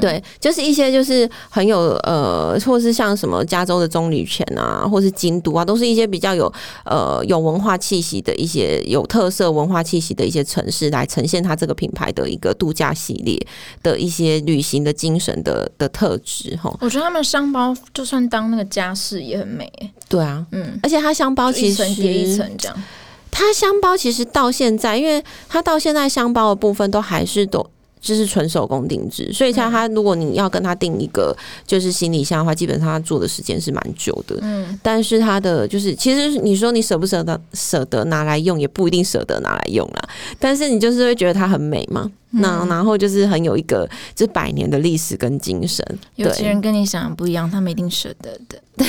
[0.00, 6.50] 对，就是一些就是很有呃，或是像什么加州的棕榈泉啊，或是京都啊，都是一些比较有
[6.84, 13.38] 呃有文化气息的一些有特色文化气息的一些城市，来呈现它这个品牌的一个度假系列
[13.82, 16.72] 的一些旅行的精神的的特质哈。
[16.80, 19.70] 我觉得他们箱包就算当那个家饰也很美。
[20.08, 22.82] 对啊，嗯，而且它箱包其实叠一层这样，
[23.30, 27.66] 它箱包其实到现在，因为它到现在箱包的部分都还是都。
[28.02, 31.34] 就是纯手工定制，所以像他，如果你要跟他订一个
[31.64, 34.36] 就是行李箱的话，基本上他做的时间是蛮久的。
[34.42, 40.08] 嗯，但是他的就是，其实你说你舍不舍得舍得拿来用，也不一定舍得拿来用啦。
[40.40, 42.10] 但是你就是会觉得它很美嘛。
[42.32, 45.84] 那然后就是很有一个这百年的历史跟精神。
[46.16, 48.58] 有些人跟你想的不一样，他们一定舍得的。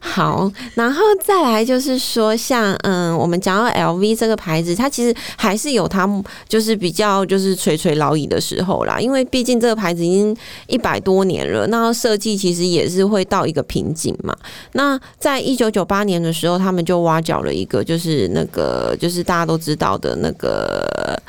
[0.00, 6.08] 好，然后再来就是说，像嗯，我们讲到 LV 这个牌子，它其实还是有它
[6.48, 9.00] 就是比较就是垂垂老矣的时候啦。
[9.00, 10.34] 因为毕竟这个牌子已经
[10.68, 14.34] 一百多年了，那设计其实也是会到一个瓶颈嘛。
[14.72, 21.20] 那在一九九八年的时候，他们就挖角了一个，就是那个就是大家都知道的那个。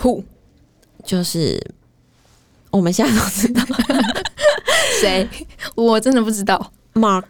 [0.00, 0.24] Who？
[1.04, 1.60] 就是
[2.70, 3.62] 我们现在都知道
[5.00, 5.28] 谁？
[5.74, 6.72] 我真的不知道。
[6.94, 7.24] Mark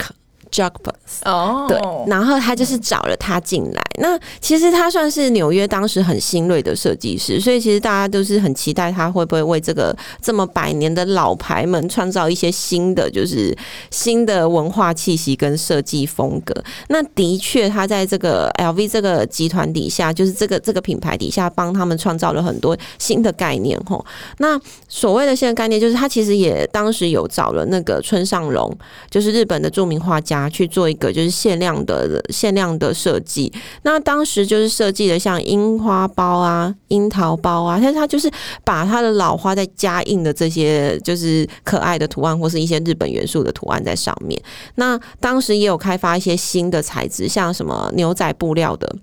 [0.51, 3.83] Jacobs 哦，对，然后他就是找了他进来。
[3.99, 13.57] 那其实他算是纽约当时很新锐的设计师，所以其实大家都是很期待他会不会为这个这么百年的老牌们创造一些新的，就是
[13.90, 16.55] 新的文化气息跟设计风格。
[16.88, 23.78] 那的确，他在这个 LV 这个集团底下，就是这个这个品牌底下，帮他们创造了很多新的概念。
[23.84, 24.05] 吼，
[24.38, 28.74] 那所谓的新的概念，就是他其实也当时有找了那个村上隆，
[29.11, 33.53] 就是日本的著名画家去做一个就是限量的限量的设计。
[33.83, 38.30] 那当时就是设计的像樱花包啊、樱桃包啊，但是它就是
[38.64, 44.41] 把它的老花再加印的这些就是可爱的图案或是一些日本元素的图案在上面。
[44.76, 48.97] 那当时也有开发一些新的材质，像什么牛仔布料的。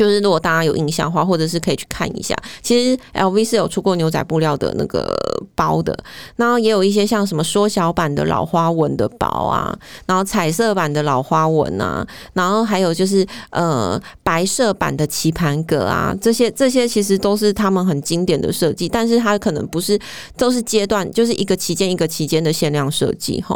[0.00, 5.14] 就是如果大家有印象的话，或者是可以去看一下，其实 LV 是有出过牛仔布料的那个
[5.54, 5.94] 包的，
[6.36, 20.00] 然后也有一些像什么缩小版的老花纹的包啊，然后彩色版的老花纹啊，然后还有就是呃白色版的棋盘格啊，这些这些其实都是他们很经典的设计，但是它可能不是
[20.38, 23.54] 都是阶段，就是一个期间一个期间的限量设计哈。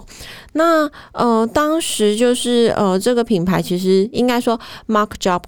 [0.53, 5.41] 那呃当时就是呃这个品牌其实应该说 Mark Job。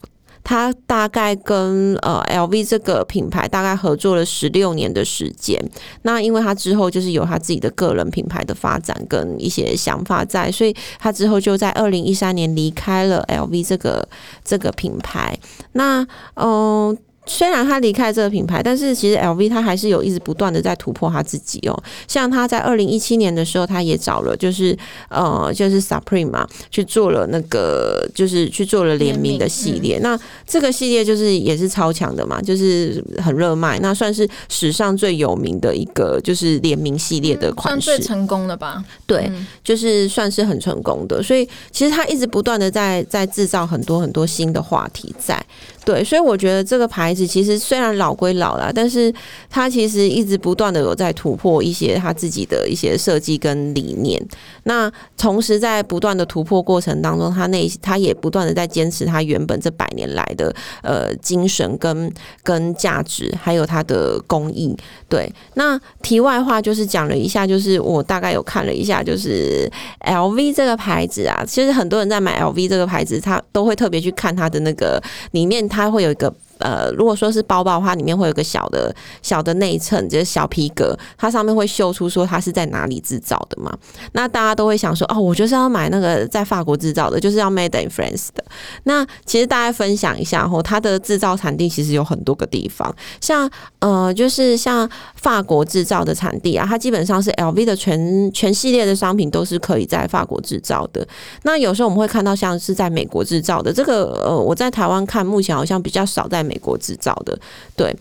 [0.49, 5.61] 他大概跟呃 LV 这个品牌大概合作了十六年的时间，
[6.03, 14.09] 那因为他之后就是有他自己的个人品牌的发展跟一些想法在，所以他之后就在二零一三年离开了 LV 这个
[14.45, 15.37] 这个品牌。
[15.73, 16.97] 那嗯。
[17.27, 21.77] 虽然他离开这个品牌，但是其实 LV 他还是有一直不断的在突破他自己哦。
[22.07, 24.77] 像他在二零一七年的时候，他也找了就是
[25.09, 29.99] 呃就是 Supreme 嘛，去做了那个就是去做了联名的系列。
[29.99, 33.79] 那这个系列就是也是超强的嘛，就是很热卖。
[33.81, 38.85] 那算是史上最有名的一个就是联名系列的款式，最成功的吧？
[39.07, 39.31] 对，
[39.65, 41.23] 就是算是很成功的。
[41.23, 45.45] 所以其实他一直不断的在在制造很多很多新的话题在。
[45.87, 49.15] 对，所以我觉得这个牌子其实虽然老归老了，但是
[49.49, 54.21] 它其实一直不断的有在突破一些他自己的一些设计跟理念。
[54.65, 62.13] 那同时在不断的突破过程当中，他那他也不断的在坚持他原本这百年来的呃精神跟
[62.43, 64.77] 跟价值，还有他的工艺。
[65.09, 69.71] 对，那题外话就是讲了一下，就是我大概有看了一下，就是
[70.01, 75.65] L V 这个牌子啊，其实很多人在买 L V 这个牌子，他都会特别去看它的那个里面。
[75.77, 76.35] 它会有一个。
[76.67, 78.93] 呃，如果说是包包的话，里面会有个小的
[79.23, 83.73] 小的内衬，就是小皮革，它上面会绣出说它是在哪里制造的嘛。
[84.15, 88.45] 那大家都会想说，哦，我就是要买那个在法国制造的，就是要 Made in France 的。
[88.83, 93.49] 那其实大家分享一下哦，它的制造产地其实有很多个地方，像
[93.79, 101.07] 呃，就是像法国制造的产地啊，它基本上是 LV 的全全系列的商品都是可以在法国制造的。
[101.43, 106.47] 那有时候我们会看到像是在美国制造的，这个呃，我在台湾看目前好像比较少在。
[106.47, 107.39] 美美国制造的，
[107.77, 107.95] 对，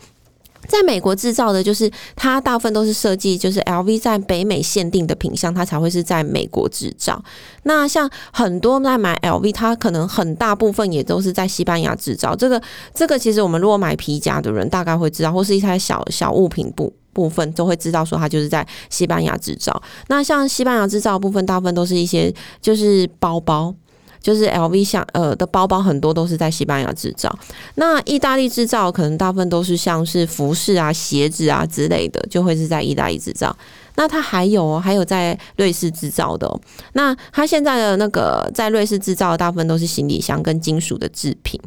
[0.66, 7.22] 在美国制造的，就是它大部分都是设计，就是 LV 在北美限定的品相，它才会是在美国制造。
[7.64, 12.34] 那像很多在买 LV，它可能很大部分也都是在西班牙制造。
[12.34, 12.60] 这个，
[12.94, 19.82] 这个其实我们如果买皮夹的人，大概会知道，或是一台小小物品部部分，都会知道说它就是在西班牙制造。
[20.08, 22.32] 那像西班牙制造部分，大部分都是一些
[22.62, 23.74] 就是包包。
[24.20, 27.36] 就是 L V 像呃的包包很多都是在西班牙制造，
[27.76, 33.56] 那意大利制造可能大部分都是像是服饰啊、鞋子啊之类的，就会是在意大利制造。
[33.96, 36.60] 那它还有还有在瑞士制造的，
[36.92, 41.60] 那它现在的那个在瑞士制造的大部分都是行李箱跟金属的制品。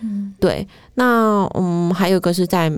[0.00, 0.66] 嗯，对。
[0.94, 2.72] 那嗯，还有个是在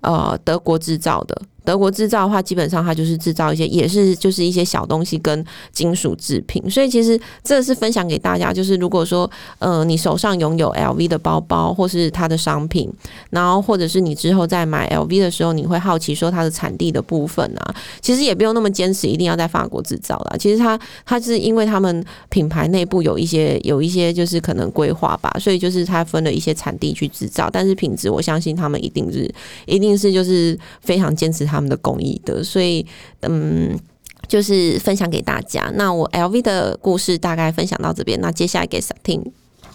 [0.00, 1.42] 呃德国制造的。
[1.70, 6.68] 德国制造的话，基本上它就是制造一些，也是就是一些小东西跟金属制品。
[6.68, 12.92] 所以其实这是分享给大家，就是如果说呃你手上拥有 LV 的包包或是它的商品，
[13.30, 20.36] 然后或者是你之后在买 LV 的时候，你会好奇说它的产地的部分啊，其实也不用那么坚持一定要在法国制造啦。
[20.36, 29.32] 其实它它是因为他们品牌内部有一些有一些就是可能规划吧，所以就是它分了一些产地去制造，但是品质我相信他们一定是
[29.66, 31.46] 一定是就是非常坚持。
[31.50, 32.86] 他他们的工艺的，所以
[33.20, 33.78] 嗯，
[34.26, 35.70] 就是分享给大家。
[35.74, 39.30] 那我 LV 的故事大概分享到这边，那接下来给 Satin。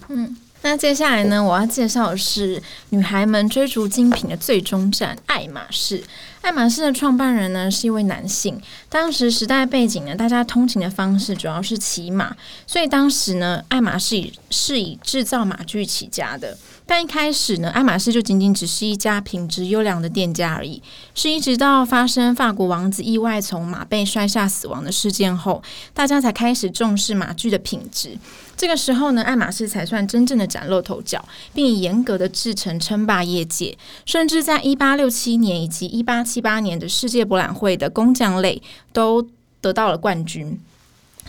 [0.08, 2.60] 嗯，那接下来呢，我要介绍的是
[2.90, 6.02] 女孩们追逐精品的最终站——爱马仕。
[6.40, 8.60] 爱马仕的创办人呢是一位男性。
[8.88, 16.56] 当时时代背景呢，大家通勤的方式主要是骑马，所以当时呢，爱马仕是以制造马具起家的。
[16.88, 20.80] 但一开始呢，爱马仕就仅仅只是一家品质优良的店家而已。
[21.16, 25.60] 是一直到发生法国王子意外从马背摔下死亡的事件后，
[25.92, 28.16] 大家才开始重视马具的品质。
[28.56, 31.22] 这个时候呢，爱马仕才算真正的崭露头角，
[31.52, 33.76] 并以严格的制成称霸业界。
[34.04, 38.62] 甚至在一八六七年以及一八七八年的世界博览会的工匠类
[38.92, 39.26] 都
[39.60, 40.58] 得到了冠军。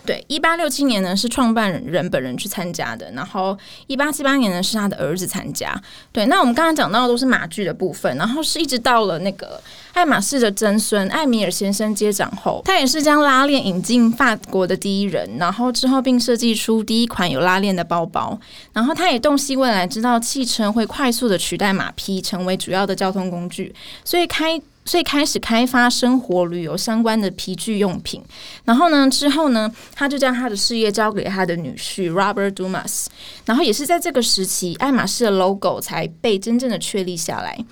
[0.07, 5.75] 对，一八六七年呢是创办人本人去参加的，然后一八七八年呢是他的儿子参加。
[6.13, 18.39] 对，那我们刚刚讲到的都是马具的部分，然后是一直到了那个爱马仕的曾孙艾米尔先生接掌后，他也是将拉链引进法国的第一人，然后之后并设计出第一款有拉链的包包，
[18.71, 24.61] 然后他也洞悉未来知道汽车会快速的取代马匹成为主要的交通工具，所以开。
[24.87, 28.23] 所以开始开发生活旅游相关的皮具用品，
[28.63, 33.07] 然后呢，之后呢，他就将他的事业交给他的女婿 Robert Dumas，
[33.45, 37.63] 然后也是在这个时期，爱马仕的 logo 才被真正的确立下来。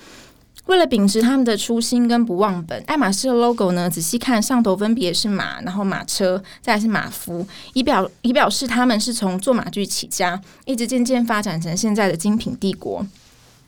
[0.66, 13.05] 为了秉持他们的初心跟不忘本，爱马仕的 logo 呢，仔细看上头分别是马，然后马车，再是马夫，以表以表示他们是从做马具起家，一直渐渐发展成现在的精品帝国。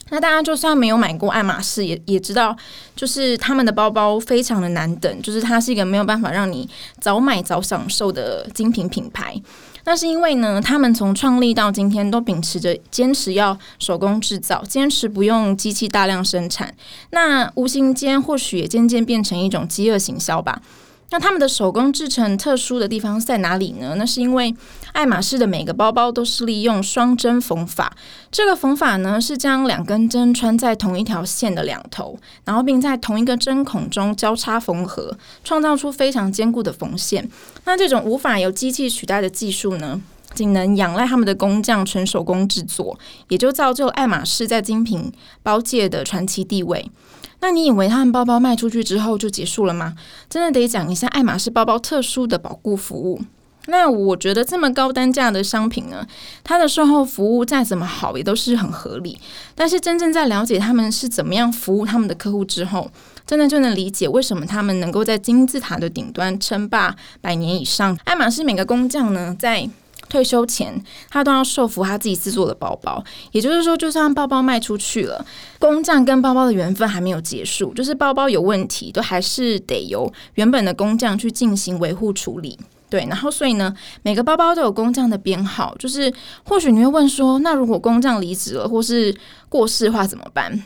[0.09, 2.55] 那大家就算没有买过爱马仕，也也知道，
[2.95, 9.35] 就是他们的包包非常的难等，就是它是一个没有办法让你早买早享受的精品品牌。
[9.83, 16.73] 那是因为呢，他们从创立到今天都秉持着坚持要手工制造，坚持不用机器大量生产。
[17.11, 20.61] 那无形间或许也渐渐变成一种饥饿行销吧。
[21.09, 23.95] 那他们的手工制成特殊的地方在哪里呢？
[23.97, 24.53] 那是因为
[24.91, 27.95] 爱马仕的每个包包都是利用双针缝法。
[28.29, 37.29] 这个缝法呢，是将两根针穿在同一条线的两头，然后并在同一个针孔中交叉缝合，创造出非常坚固的缝线。
[37.63, 40.01] 那这种无法由机器取代的技术呢，
[40.33, 42.99] 仅能仰赖他们的工匠纯手工制作，
[43.29, 46.91] 也就造就爱马仕在精品包界的传奇地位。
[47.39, 49.95] 那你以为他们包包卖出去之后就结束了吗？
[50.29, 53.21] 真的得讲一下爱马仕包包特殊的保护服务。
[53.69, 56.07] 那我觉得这么高单价的商品呢，
[56.41, 59.19] 它的售后服务再怎么好也都是很合理。
[59.55, 62.89] 但是真正在了解他们是怎么样服务他们的客户之后，
[63.25, 67.97] 真的就能理解为什么他们能够在金字塔的顶端称霸百年以上。
[68.05, 69.69] 爱马仕每个工匠呢，在
[70.09, 73.03] 退休前，他都要受服他自己制作的包包。
[73.31, 75.25] 也就是说，就算包包卖出去了，
[75.59, 82.57] 工匠跟包包的缘分还没有结束，就是包包有问题，都还是得由原本的工匠去进行维护处理。
[82.89, 85.75] 对，然后所以呢，每个包包都有工匠的编号。
[85.77, 86.13] 就是
[86.45, 89.13] 或许你会问说，那如果工匠离职了或是
[89.49, 90.63] 过世的话怎么办？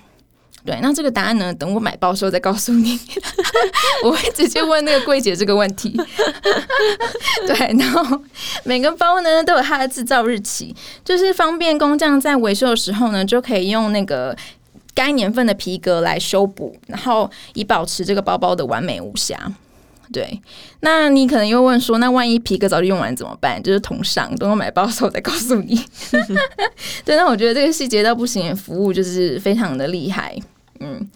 [0.64, 1.54] 对，那这个答案呢？
[1.54, 3.00] 等我买包的时候再告诉你。
[4.04, 5.90] 我会直接问那个柜姐这个问题。
[7.48, 8.22] 对，然后
[8.64, 14.36] 每个包呢都有它的制造日期，就是方便工匠在维修的时候呢，就可以用那个
[14.94, 19.52] 该年份的皮革来修补，然后以保持这个包包的完美无瑕。
[20.12, 20.42] 对，
[20.82, 23.62] 那你可能又问说，那万一皮革早就用完怎么办？
[23.64, 25.84] 就是同上，等我买包的时候再告诉你。
[27.06, 30.36] 对，那我觉得这个细节到不行，服务就是非常的厉害。
[30.80, 31.08] 嗯，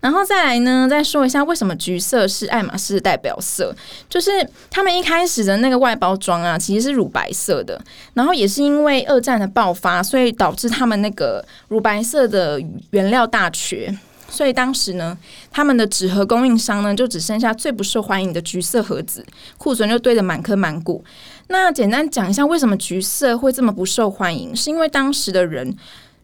[0.00, 3.74] 然后再来呢，再说一下为什么橘色是爱马仕的代表色，
[4.08, 4.30] 就是
[4.70, 7.80] 他们一开始的那个外包装啊，其实是乳白色的，
[8.14, 13.92] 然后也是因为二战的爆发，所以导致他们那个乳白色的原料大缺，
[14.28, 15.16] 所以当时呢，
[15.50, 19.24] 他们的纸盒供应商呢，就只剩下最不受欢迎的橘色盒子，
[19.56, 21.04] 库存就堆得满坑满谷。
[21.48, 25.76] 那简单讲一下，为什么橘色会这么不受欢迎，是因为当时的人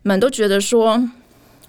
[0.03, 1.09] 们都觉得说。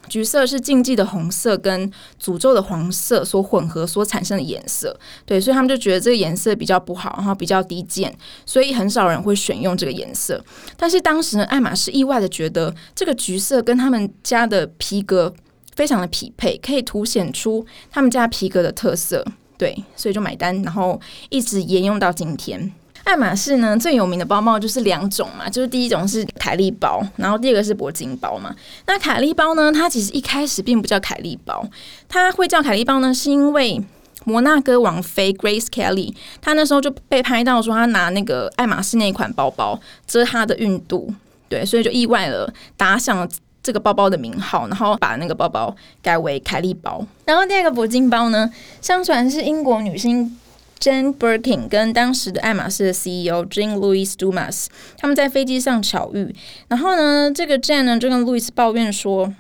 [0.08, 8.16] 橘色是禁忌的红色跟诅咒的黄色所混合所产生的颜色，对，所以他们就觉得这个颜色比较不好，然后比较低贱，
[8.46, 10.40] 所以很少人会选用这个颜色。
[10.78, 15.34] 但是当时呢，爱马仕意外的觉得这个橘色跟他们家的皮革
[15.76, 19.26] 非常的匹配，可以凸显出他们家皮革的特色，
[19.58, 21.00] 对，所以就买单，然后
[21.30, 22.72] 一直沿用到今天。
[23.04, 28.56] 爱马仕呢最有名的包包就是两种嘛，就是第一种是凯利包，然后第二个是铂金包嘛。
[28.88, 31.64] 那凯利包呢，它其实一开始并不叫凯利包，
[32.10, 33.80] 它会叫凯利包呢，是因为
[34.24, 41.14] 摩纳哥王妃 Grace Kelly，她那时候就被拍到说她拿那个爱马仕那一款包包遮她的孕肚，
[41.48, 43.30] 对，所以就意外了打响了
[43.66, 47.04] 这个包包的名号，然后把那个包包改为凯利包。
[47.26, 48.48] 然后第二个铂金包呢，
[48.80, 50.38] 相传是英国女星。
[50.78, 56.36] Jane Birkin 跟当时的爱马仕的 CEO Jean Louis Dumas，他们在飞机上巧遇。
[56.68, 59.34] 然后呢，这个 Jane 呢就跟 Louis 抱怨说，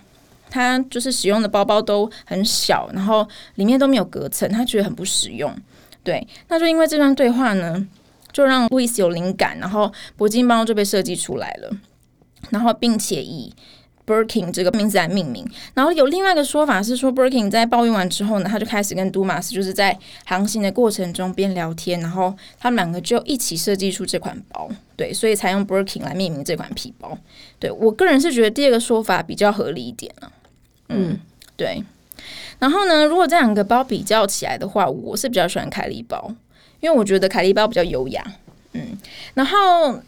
[0.49, 5.53] 他就是使用的包包都很小，然后里面都没有隔层，他觉得很不实用。
[6.03, 7.85] 对，那就因为这段对话呢，
[8.31, 11.69] 就让 Louis 有灵感，然后铂金包就被设计出来了。
[12.49, 13.53] 然后并且以
[14.05, 15.45] Birkin 这个名字来命名。
[15.73, 24.69] 然后有另外一个说法是说，Birkin 在抱怨完之后呢，他就开始跟 Dumas 就是在航行的过程中边聊天，然后他们两个就一起设计出这款包。
[24.95, 27.17] 对，所以才用 Birkin 来命名这款皮包。
[27.59, 30.31] 对我个人是觉得第二个说法比较合理一点啊。
[30.89, 31.19] 嗯，
[31.57, 31.83] 对。
[32.59, 36.33] 然后呢，如果这两个包比较起来的话，我是比较喜欢凯利包，
[36.79, 38.23] 因为我觉得凯利包比较优雅。
[38.71, 38.97] 嗯，
[39.33, 40.01] 然后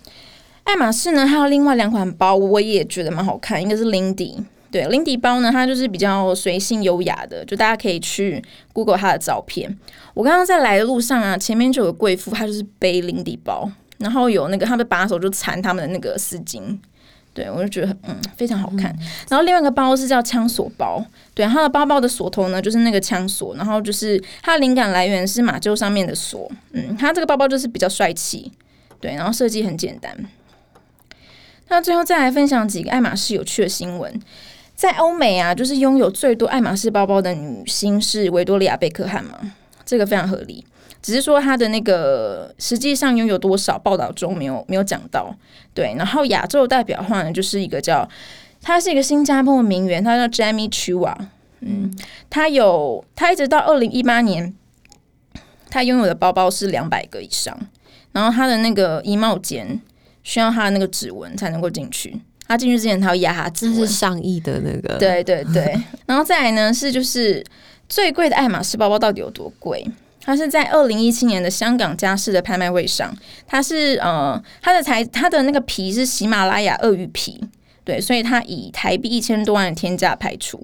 [0.68, 4.36] 爱马仕呢，还有另外两款包，我也觉得蛮好看，一个是 Lindy，
[4.70, 8.44] 对，Lindy 包呢，它就是比较随性优雅的，就大家可以去
[8.74, 9.74] Google 它的照片。
[10.14, 16.78] 我刚刚在来的路上啊，前面就有个贵妇，她就是背 Lindy 包，然后有那个他的把手就缠他们的那个丝巾。
[17.34, 18.94] 对，我就觉得嗯非常好看。
[19.30, 21.02] 然后另外一个包是叫枪锁包，
[21.34, 28.52] 对，它的包包的锁头呢就是那个枪锁，然后就是它的灵感来源是马厩上面的锁，嗯，它这个包包就是比较帅气，
[29.00, 30.14] 对，然后设计很简单。
[31.70, 34.22] 那最后再来分享几个爱马仕有趣的新闻，
[34.76, 39.38] 在欧美啊，就是拥有最多爱马仕包包的女星是维多利亚贝克汉嘛，
[39.86, 40.66] 这个非常合理。
[41.00, 45.34] 只是说她的那个实际上拥有多少，报道中没有没有讲到。
[45.74, 48.08] 对，然后亚洲代表的话呢，就是一个叫
[48.62, 51.16] 她是一个新加坡名媛，她叫 Jamie Chua。
[51.60, 51.96] 嗯，
[52.30, 54.54] 她有她一直到二零一八年，
[55.70, 57.58] 她拥有的包包是两百个以上。
[58.12, 59.80] 然后她的那个衣帽间
[60.28, 62.20] 需要他的那个指纹才能够进去。
[62.46, 64.98] 他进去之前他要压他指纹，是上亿的那个。
[64.98, 65.74] 对对对，
[66.06, 67.42] 然后再来呢是就是
[67.88, 69.90] 最贵的爱马仕包包到底有多贵？
[70.20, 73.16] 它是在二零一七年的香港家饰的拍卖会上，
[73.46, 77.42] 它是呃，它的材它的那个皮是喜马拉雅鳄鱼皮，
[77.86, 80.62] 对，所以它以台币一千多万的天价拍出，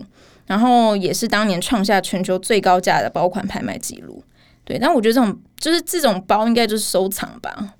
[0.48, 4.22] 然后也是当年创下全球最高价的包款拍卖记录，
[4.66, 4.78] 对。
[4.78, 7.76] 但我觉得这种就是这种包应该就是收藏吧，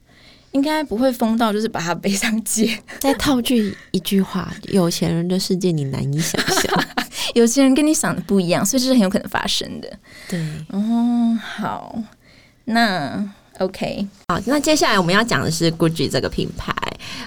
[0.54, 2.76] 应该不会疯到就是把它背上街。
[3.00, 6.84] 再套句一句话，有钱人的世界你难以想象。
[7.36, 9.92] 有钱人跟你想的不一样，所以这是很有可能发生的。
[10.30, 10.40] 对，
[10.70, 11.98] 哦，好，
[12.66, 13.28] 那
[13.58, 16.72] OK，好，那接下来我们要讲的是 Gucci 这个品牌。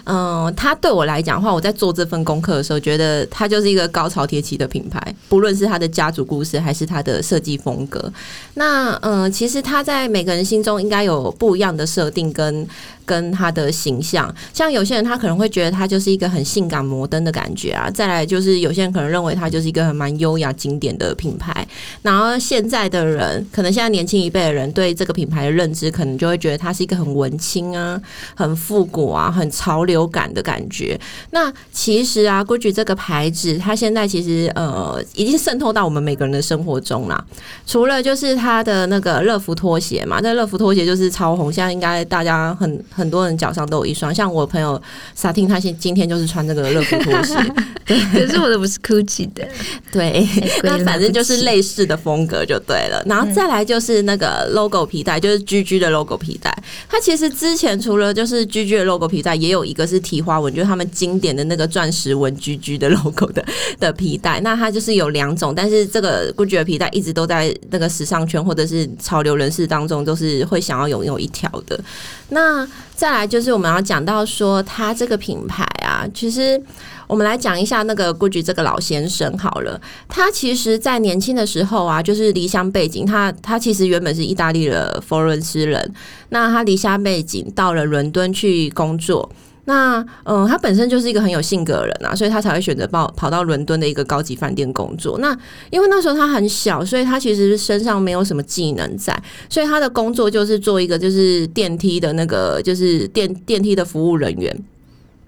[0.05, 8.13] 嗯，它对我来讲的话，我在做这份功课的时候，觉得它就是一个高潮迭起的品牌，不论是它的家族故事，还是它的设计风格。
[8.55, 12.67] 那嗯，其实它在每个人心中应该有不一样的设定跟。
[13.07, 17.89] 跟他的形象，像有些人他可能会觉得他就是一个很性感摩登的感觉啊。
[17.89, 21.67] 再来就是有些人可能认为他就是一个很蛮优雅经典的品牌。
[22.03, 28.01] 然后现在的人，可能现在年轻一辈的人对这个品牌的认知，可能就会觉得它是一个很文青啊、
[28.35, 30.99] 很复古啊、很潮流感的感觉。
[31.31, 37.25] 那其实啊，GUCCI 这个牌子，它现在其实呃已经渗透到我们每个人的生活中啦。
[37.65, 42.85] 除了就是它的那个乐福拖鞋嘛，那乐福拖鞋就是超红，现在应该大家很。
[42.97, 44.81] 很多人脚上都有一双，像我朋友
[45.15, 47.35] 萨汀，他现今天就是穿这个乐福拖鞋。
[47.87, 49.47] 可是我的不是 Gucci 的。
[49.93, 50.27] 对，
[50.65, 53.01] 那反正就是类似的风格就对了。
[53.07, 56.53] 然后再来就是那个 logo 皮带，就是 GG 的 logo 皮带。
[56.89, 63.45] 它其实之前除了就是 GG 的 logo 皮带，也有一个是提花纹，就是他们经典的那个钻石纹 GG 的 logo 的
[63.79, 64.41] 的皮带。
[64.41, 71.79] 那它就是有两种，但是这个 Gucci 的皮带一直都在那个时尚圈或者是潮流人士当中都是会想要拥有一条的。
[72.31, 72.67] 那
[72.97, 76.61] 再来就是我们要讲到说，他这个品牌啊，其实
[77.07, 79.79] 我们来讲一下那个 Gucci 这个老先生好了。
[80.09, 85.93] 他其实，在年轻的时候啊，就是离乡背景，他他其实原本是意大利的佛伦斯人，
[86.31, 89.31] 那他离乡背景到了伦敦去工作。
[89.69, 95.19] 那嗯，他本身就是一个很有性格的人啊，所以他才会选择跑跑到伦敦的一个高级饭店工作。
[95.19, 95.37] 那
[95.71, 104.57] 因为那时候他很小，所以他其实身上没有什么技能在，所以他的工作就是做一个就是电梯的那个就是电电梯的服务人员。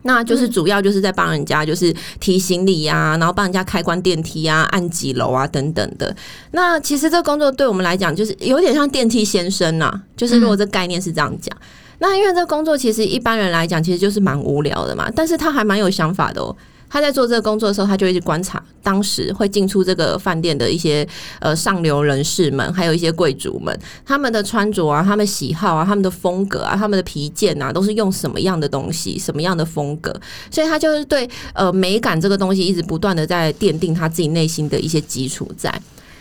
[0.02, 6.14] 那就是主要就是在帮人家就是提行李呀，然后帮人家开关电梯啊、按几楼啊等等的。
[6.52, 11.54] 那其实这工作对我们来讲就是有点像电梯先生呐，就是如果这概念是这样讲。
[11.98, 16.54] 那因为这工作其实一般人来讲其实就是蛮无聊的嘛，但是他还蛮有想法的哦。
[16.90, 21.06] 他在做这个工作的时候，他就一直观察当时会进出这个饭店的一些
[21.38, 30.18] 呃上流人士们，还有一些贵族们，他们的穿着啊，他们喜好啊，他们的风格啊，他们的皮件啊，都是用什么样的东西，什么样的风格，
[30.50, 35.70] 所以他就是对呃美感这个东西一直不断的在奠定他自己内心的一些基础在。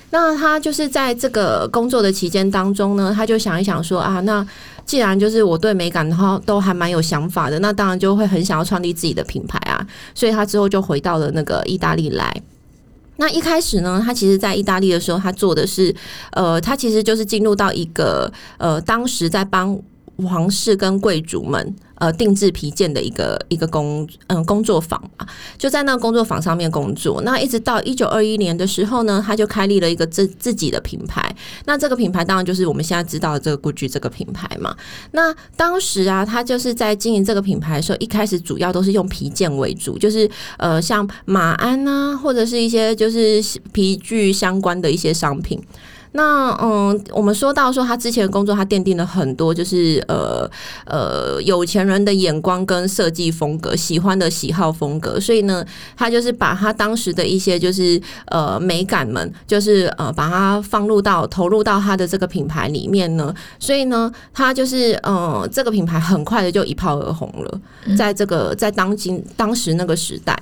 [0.09, 4.45] 那他就是在这个工作的期间当中呢，他就想一想说啊，那
[4.85, 9.85] 既然就是我对美感的话都还蛮有想法的，那当然就会很想要创立自己的品牌啊。
[10.15, 12.41] 所以他之后就回到了那个意大利来。
[13.17, 15.93] 那一开始呢，他其实在意大利的时候，他做的是
[16.31, 19.77] 呃，他其实就是进入到一个呃，当时在帮
[20.25, 25.25] 皇室跟贵族们呃定制皮件的一个一个工嗯工作坊嘛，
[25.57, 27.21] 就在那个工作坊上面工作。
[27.23, 31.35] 那一直到一九二一年的时候呢，他就开立了一个自自己的品牌。
[31.65, 34.75] 那这个品牌当然就是我们现在知道的这个 Gucci 这个品牌嘛。
[35.11, 45.61] 那当时啊，他就是在经营这个品牌的时候，一开始主要都是用皮件为主，就是呃像马鞍啊，或者是一些就是皮具相关的一些商品。
[46.17, 50.49] 那嗯，我们说到说他之前的工作，他奠定了很多就是呃
[50.85, 55.63] 呃有钱人的眼光跟设计风格，喜欢的喜好风格，所以呢，
[55.95, 67.61] 他就是把他当时的一些就是呃美感们，就是呃把它放入到投入到他的这个品牌里面呢，所以呢，他就是呃这个品牌很快的就一炮而红了，
[67.95, 70.35] 在这个在当今当时那个时代。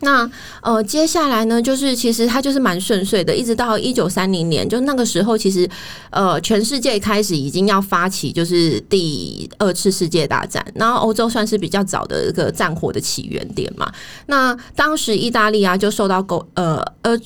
[0.00, 0.30] 那
[0.62, 5.68] 呃，接下来呢，就是其实它就是蛮顺遂的，一直到一九三零年，就那个时候，其实
[6.10, 13.90] 呃，全世界开始已经要发起就是第二次世界大战，然后欧洲算是比较早的一个战火的起源点嘛。
[14.26, 17.18] 那当时意大利啊，就受到狗呃呃。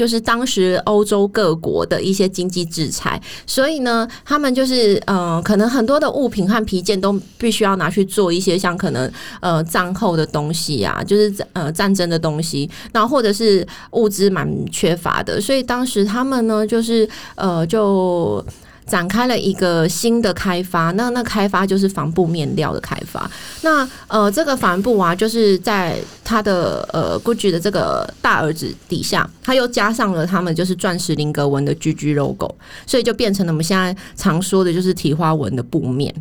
[0.00, 18.42] 就是当时欧洲各国的一些经济制裁，所以呢，他们就是呃，可能很多的物品和皮件都必须要拿去做一些像可能呃战后的东西啊，就是呃战争的东西，然后或者是物资蛮缺乏的，所以当时他们呢，就是呃就。
[18.90, 23.30] 展开了一个新的开发，那那开发就是帆布面料的开发。
[23.62, 32.52] 那呃，这个帆布啊，就是在他的呃 Gucci 的这个大儿子底下，他又加上了他们就是钻石菱格纹的 GG logo，
[32.84, 36.12] 所以就变成了我们现在常说的就是提花纹的布面。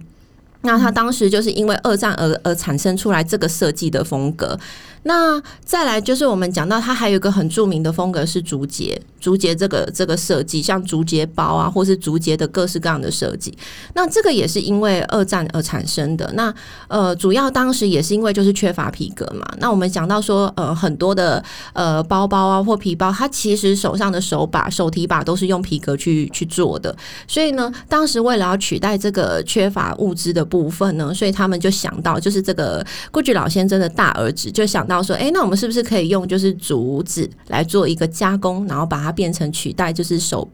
[0.61, 4.59] 那他当时就是因为二战而而产生出来这个设计的风格。
[5.03, 13.57] 那再来就是我们讲到，它还有一个很著名的风格是竹节，竹节这个这个设计，像竹节包啊，或是竹节的各式各样的设计。
[13.93, 16.29] 那这个也是因为二战而产生的。
[16.33, 16.53] 那
[16.89, 19.47] 呃，主要当时也是因为就是缺乏皮革嘛。
[19.59, 21.41] 那我们讲到说，呃，很多的
[21.71, 26.93] 呃包包啊或皮包，它其实手上的手把、手提把都是用皮革去去做的。
[27.25, 34.88] 所以呢，当时为了要取代这个缺乏物资的部分呢，所以他们就想到，就是这个顾居老先生的大儿子就想。
[34.89, 40.49] 然后说，哎，那我们是不是可以用就是竹子来做一个加工，然后把它变成取代就是手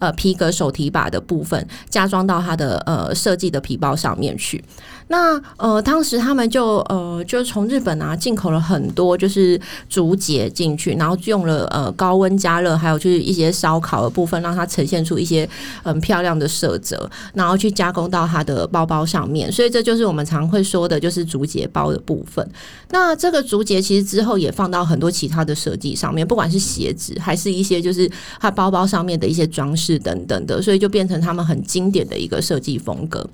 [0.00, 4.62] 呃皮革手提把的部分，加装到它的呃设计的皮包上面去？
[5.08, 15.48] 那呃，当时他们就呃，就从日本啊进口了很多就是竹节进去，然后用了呃高温加热，还有就是一些烧烤的部分，让它呈现出一些
[15.84, 19.50] 很漂亮的色泽，然后去加工到它的包包上面。
[19.52, 22.44] 所以这就是我们常会说的，就是竹节包的部分。
[22.90, 33.24] 那这个竹节其实之后也放到很多其他的设计上面，不管是鞋子，还是一些就是它包包上面的一些装饰等等的，所以就变成他们很经典的一个设计风格。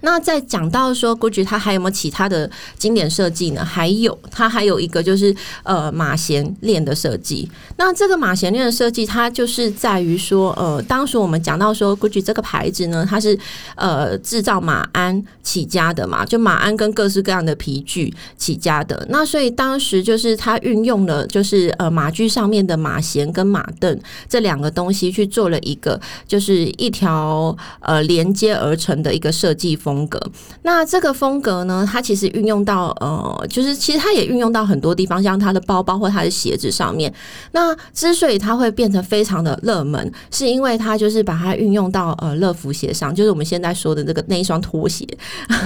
[0.00, 3.64] 那在讲到说，Gucci 它还有没有其他的经典设计呢？
[3.64, 7.50] 还有，它还有一个就是呃马衔链的设计。
[7.76, 13.38] 那这个马衔链的设计，它就是在于说，呃，当时我们讲到说，Gucci 这个牌子呢，它是
[13.76, 19.06] 呃制造马鞍起家的嘛，就马鞍跟各式各样的皮具起家的。
[19.10, 29.76] 那所以当时就是它运用了就是呃马具上面的马衔跟马镫这两个东西去做了一个就是一条呃连接而成的一个设计。
[30.06, 30.20] 格，
[30.62, 31.86] 那这个风格呢？
[31.90, 37.12] 它其实运用到呃，就是其实它也运用到很多地方，像它的包包或它的鞋子上面。
[37.52, 45.06] 那之所以它会变成非常的热门，是因为它就是把它运用到呃乐福鞋上，就是我们现在说的这个那一双拖鞋。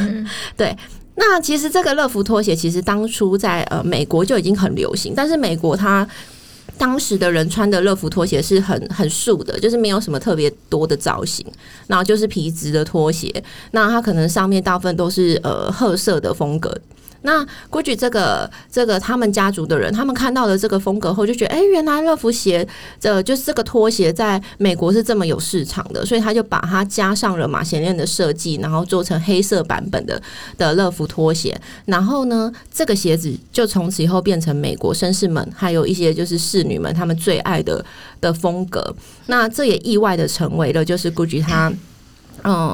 [0.56, 0.76] 对，
[1.16, 6.06] 那其实这个乐福拖鞋其实当初在呃美国就已经很流行，但是美国它。
[6.82, 11.46] 当时的人穿的乐福拖鞋是很很素的，就是没有什么特别多的造型，
[11.86, 13.32] 然后就是皮质的拖鞋，
[13.70, 16.76] 那它可能上面大部分都是呃褐色的风格。
[17.22, 22.66] 那 Gucci 这个这个他们家族的人，他们看到了这个风格后，就觉得，哎，原来乐福鞋
[23.00, 30.20] 这就是这个拖鞋在美国是这么有市场的，所以他就把它加上了马衔链的设计，然后做成黑色版本的
[30.58, 31.58] 的乐福拖鞋。
[31.86, 37.84] 然后呢，这个鞋子就从此以后变成美国绅士们还有一些就是侍女们他们最爱的
[38.20, 38.94] 的风格。
[39.26, 41.72] 那这也意外的成为了就是 Gucci 他。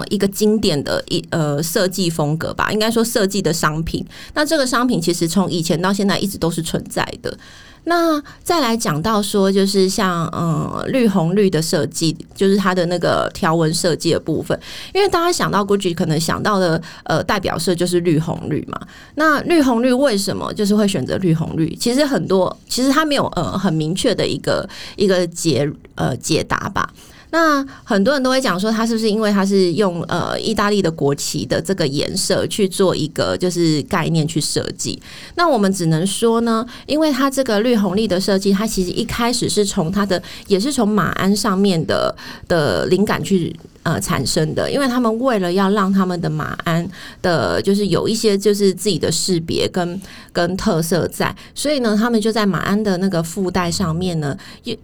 [0.09, 4.05] 一个经典的一呃设计风格吧，应该说设计的商品。
[4.35, 7.37] 那这个商品其实从以前到现在一直都是存在的。
[7.85, 14.59] 那再来讲到说，就是像嗯绿红绿的设计，就是它的那个条纹设计的部分。
[14.93, 18.79] 因为大家想到 Gucci，可能想到的呃代表色就是绿红绿嘛。
[19.15, 21.75] 那绿红绿为什么就是会选择绿红绿？
[21.77, 26.93] 其实很多，其实它没有呃很明确的一个一个解呃解答吧。
[27.31, 35.01] 那很多人都会讲说，它是不是因为它是用呃意大利的国旗的这个颜色去做一个就是概念去设计？
[35.35, 42.15] 那我们只能说呢，因为它这个绿红绿的设计，它其实一开始是从它的也是从马鞍上面的
[42.47, 43.55] 的灵感去。
[43.89, 46.87] 呃，产生的，因为他们为了要让他们的马鞍
[47.23, 49.99] 的，就是有一些就是自己的识别跟
[50.31, 54.37] 跟特色在，所以呢，他们就在马鞍的那个附带上面呢，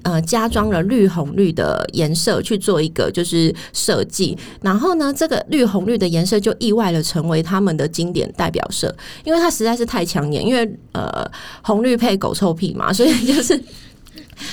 [0.04, 11.30] 呃，加装了绿红绿的颜色去做一个就是设计，然后呢，这个绿红绿的颜色就意外的成为他们的经典代表色，因为它实在是太抢眼，因为呃，
[11.62, 13.60] 红绿配狗臭屁嘛，所以就是。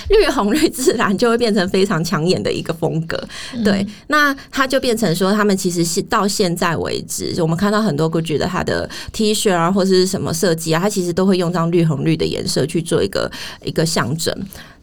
[0.08, 3.22] 绿红绿自然就会变成非常抢眼的一个风格，
[3.64, 13.30] 对，那它就变成说，他们其实是到现在为止，我们看到很多 Gucci 的它的 T 恤啊，或者是什么设计啊，它其实都会用这样绿红绿的颜色去做一个
[13.64, 14.34] 一个象征。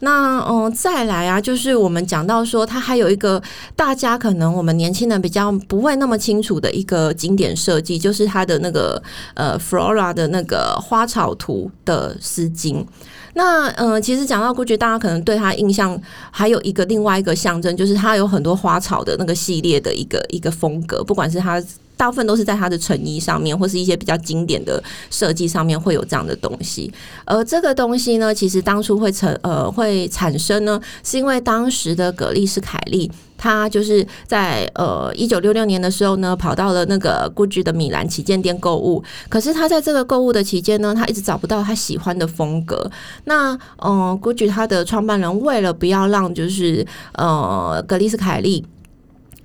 [0.02, 3.42] 那嗯，再来啊，就是我们讲到说，它还有一个
[3.76, 9.02] 大家可能我们年轻人比较不会那么清楚的一个经典设计，就是它的那个
[9.34, 12.86] 呃 Flora 的那个花草图的丝巾。
[13.34, 16.00] 那嗯，其实讲到 Gucci，大家可能对他印象
[16.32, 21.62] 还有一个另外一个象征，就是他有很多花草的那个系列的一个一个风格，不管是他
[22.00, 24.82] 大部分都是在它的成衣上面，或是一些比较经典的
[25.12, 26.90] 设计上面会有这样的东西。
[27.26, 33.12] 而这个东西呢，其实当初会成呃会产生呢，是因为当时的葛丽斯凯利。
[33.42, 39.02] 他就是在呃一九六六年的时候呢，跑到了那个 GUCCI 的米兰旗舰店购物。
[39.30, 42.92] 可是他在这个购物的期间呢，他一直找不到他喜欢的风格。
[43.24, 48.66] 那嗯，GUCCI 他的创办人为了不要让就是呃格丽斯凯利。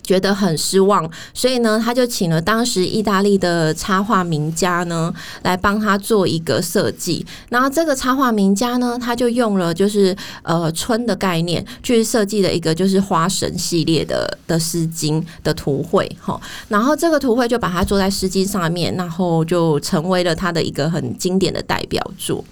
[0.04, 7.24] 觉得很失望，所以呢，他就请了当时意大利的插画名家呢来帮他做一个设计。
[7.48, 16.38] 然后这个插画名家呢，他就用了就是呃春的概念去设计了一个就是花神系列的的丝巾的图绘哈。
[16.68, 22.44] 然后这个图绘就把它做在丝巾上面，然后就成为了他的一个很经典的代表作。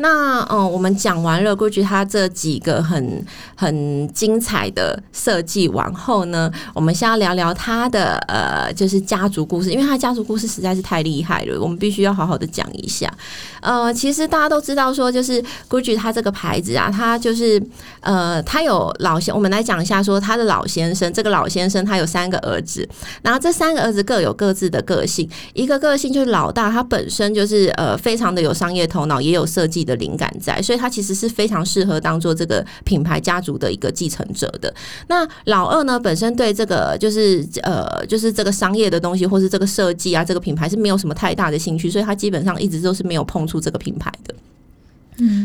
[0.00, 3.24] 那嗯，我们讲完了 GUCCI 它这几个很
[3.54, 13.12] 很精彩的设计完后呢，我们先要聊聊它的呃，就是家族故事，因为它家族故事实在是太厉害了，我们必须要好好的讲一下。
[13.60, 17.62] 呃，其实大家都知道说，就是 Gucci 它这个牌子啊，它就是
[18.00, 22.88] 呃，它有老先，我们来讲一下说，他的老先生，这个老先生他有三个儿子，
[23.22, 34.74] 然后这三个儿子各有各自的个性，一个个性就是老大，他本身就是呃，非常的有商业头脑，也有设计的灵感在，所以他其实是非常适合当做这个品牌家族的一个继承者的。
[35.08, 43.40] 那老二呢，本身对这个就是呃，就是这个商业的东西，或是这个设计啊，这个品牌是没有什么太大的兴趣，所以他基本上一直都是没有碰。
[43.50, 44.34] 触这个品牌的。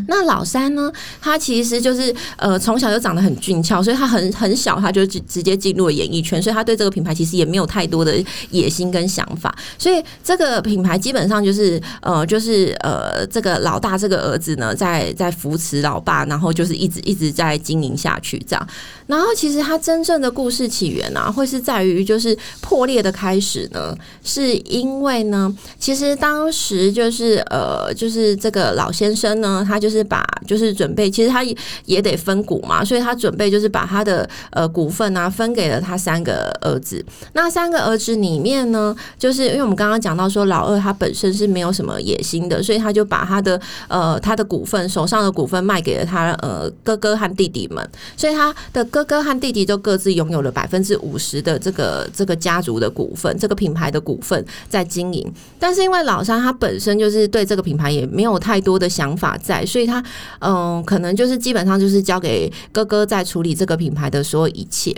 [0.07, 0.91] 那老三呢？
[1.21, 8.15] 他其实就是呃，从小就长得很俊俏，所以他很很小他就直直接进入了演艺圈，所以他对这个品牌其实也没有太多的
[8.51, 9.53] 野心跟想法。
[9.77, 18.67] 所以这个品牌基本上就是呃，就是呃，这个老大这个儿子呢，在在扶持老爸，然后就是一直一直在经营下去这样。
[19.07, 29.64] 然后其实他真正的故事起源啊，会是在于就是破裂的开始呢，是因为呢，其实当时就是呃，就是这个老先生呢。
[29.65, 31.55] 他就是把，就是准备，其实他也
[31.85, 37.03] 也得分股嘛，所以他准备就是把他的呃股份啊分给了他三个儿子。
[37.33, 55.33] 那三个儿子里面呢，就是因为我们刚刚讲到说老二他本身是没有什么野心的，所以他就把他的呃他的股份手上的股份卖给了他呃哥哥和弟弟们，所以他的哥哥和弟弟都各自拥有了百分之五十的这个这个家族的股份，这个品牌的股份在经营。
[55.59, 59.65] 但是因为老三他本身就是对这个品牌也没有太多的想法在。
[59.65, 60.03] 所以他
[60.39, 64.95] 嗯，可能就是基本上就是交给哥哥在处理这个品牌的所有一切。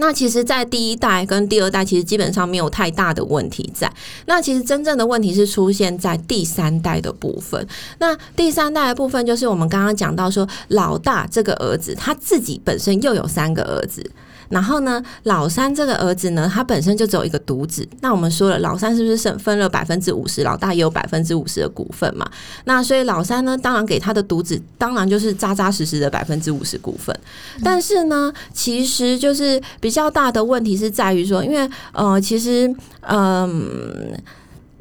[0.00, 3.92] 那其实，在第一代跟第二代，其实基本上没有太大的问题在。
[4.26, 7.66] 那其实真正的问题是出现在第三代的部分。
[7.98, 14.08] 那第三代的部分，就是我们刚刚讲到说，老大这个儿子他自己本身又有三个儿子。
[14.48, 17.86] 然后呢，老三这个儿子呢，他本身就只有一个独子。
[18.00, 22.28] 那我们说了，老三是不是分分了百分之五十，老大也有百分之五十的股份嘛？
[22.64, 27.14] 那所以老三呢，当然给他的独子，当然就是扎扎实实的百分之五十股份。
[27.62, 34.12] 但是呢，其实就是比较大的问题是在于说，因为呃，其实嗯。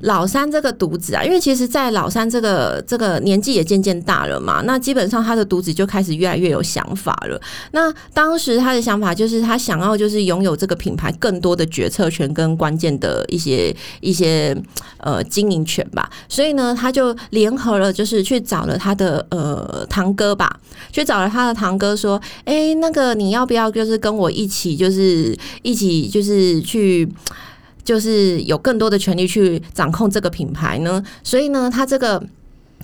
[0.02, 7.42] 老三这个独子啊，因为其实，在老三这个这个年纪也渐渐大了嘛，那基本上他的独子就开始越来越有想法了。
[7.72, 14.56] 那当时他的想法就是，他想要就是拥有这个品牌更多的决策权跟关键的一些一些
[15.00, 16.08] 呃经营权吧。
[16.30, 20.60] 所以呢，他就联合了，就是去找了他的呃堂哥吧，
[20.92, 27.10] 去找了他的堂哥说：“哎，那个你要不要就是跟我一起，就是一起就是去。”
[27.88, 32.22] 就是有更多的权利去掌控这个品牌呢，所以呢，他这个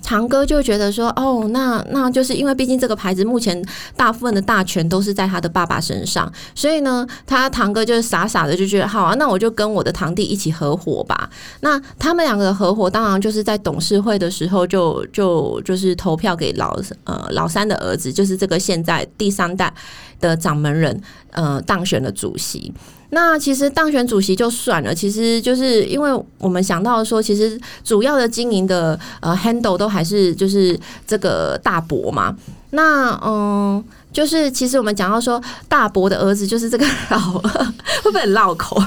[0.02, 3.62] 堂哥就觉得说，哦，那那就是因为毕竟这个牌子目前
[3.98, 11.28] 大部分的大权都是在他的爸爸身上，所以呢，他堂哥就是傻傻的就觉得，好啊，那我就跟我的堂弟一起合伙吧。
[11.60, 19.70] 那他们两个的合伙，当然就是在董事会的时候就就就是投票给老呃老三的儿子，就是这个现在第三代
[20.18, 20.98] 的掌门人，
[21.32, 22.72] 呃，当选了主席。
[23.14, 32.36] 那其实当选主席就算了，其实就是因为我们想到说，其实主要的经营的呃 handle 都还是就是这个大伯嘛。
[32.70, 33.82] 那嗯。
[34.14, 38.80] 就是其实我们讲到说大伯的儿子就是这个老会不会很绕口？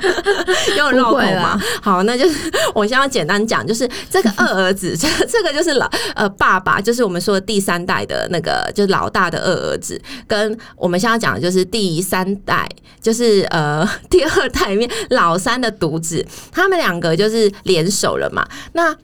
[0.76, 1.58] 有绕口吗？
[1.82, 12.68] 好，那就是我先要简单讲，就是这个二儿子，这 这个就是老呃爸爸，就是我们说的第三代的那个，就是老大的二儿子，跟我们现在讲的就是第三代，
[13.00, 18.46] 就是呃第二代里面老三的独子，他们两个就是联手了嘛？
[18.74, 18.94] 那。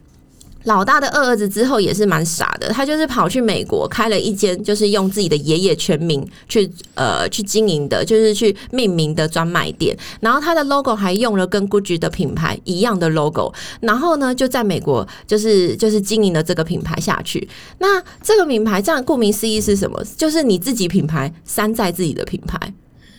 [0.64, 9.96] 老大的二儿子之后也是蛮傻的，他就是跑去美国开了一间，就是用自己的爷爷全名去呃去经营的，就是去命名的专卖店。
[10.20, 13.52] 然后他的 logo 还用了跟 Gucci 的品牌一样的 logo。
[13.80, 17.48] 然后呢，就在美国就是就是经营的这个品牌下去。
[17.78, 20.02] 那这个品牌这样顾名思义是什么？
[20.16, 22.72] 就是你自己品牌山寨自己的品牌。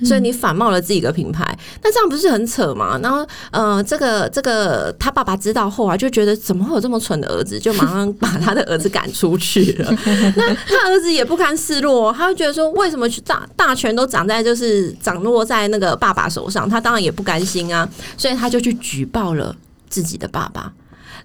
[0.04, 3.00] 所以你反冒了自己的品牌，那这样不是很扯吗？
[3.02, 9.90] 然后，呃，这个这个他爸爸知道后啊，就觉得怎么会有这么蠢的儿子，就马上把他的儿子赶出去了。
[10.36, 16.70] 那他儿子也不甘示弱，他会觉得说，为什么大大权都掌在就是掌握在那个爸爸手上？
[16.70, 17.88] 他当然也不甘心啊，
[18.18, 19.56] 所以他就去举报了
[19.90, 20.72] 自己的爸爸。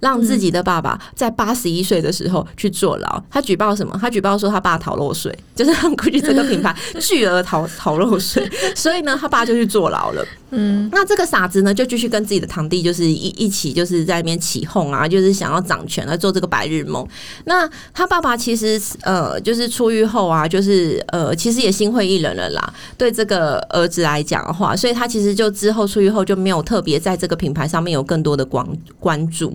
[0.01, 3.23] 让自己的爸爸在八十一岁的时候去坐牢。
[3.31, 3.99] 他举报什么？
[4.01, 10.25] 他举报说他爸逃漏税，就是让估计这个品牌 巨额逃逃漏税，所以呢，他爸就去坐牢了。
[10.51, 17.07] 嗯，那这个傻子呢，就继续跟自己的堂弟，就是一一起，就是在那边起哄啊，就是想要掌权来做这个白日梦。
[17.45, 22.75] 那他爸爸其实呃，就是出狱后啊，就是呃，其实也心灰意冷了啦。
[22.97, 28.67] 对这个儿子来讲的话，所以他其实就之后出狱后就没有特别在这个品牌上面有更多的关
[28.99, 29.53] 关注。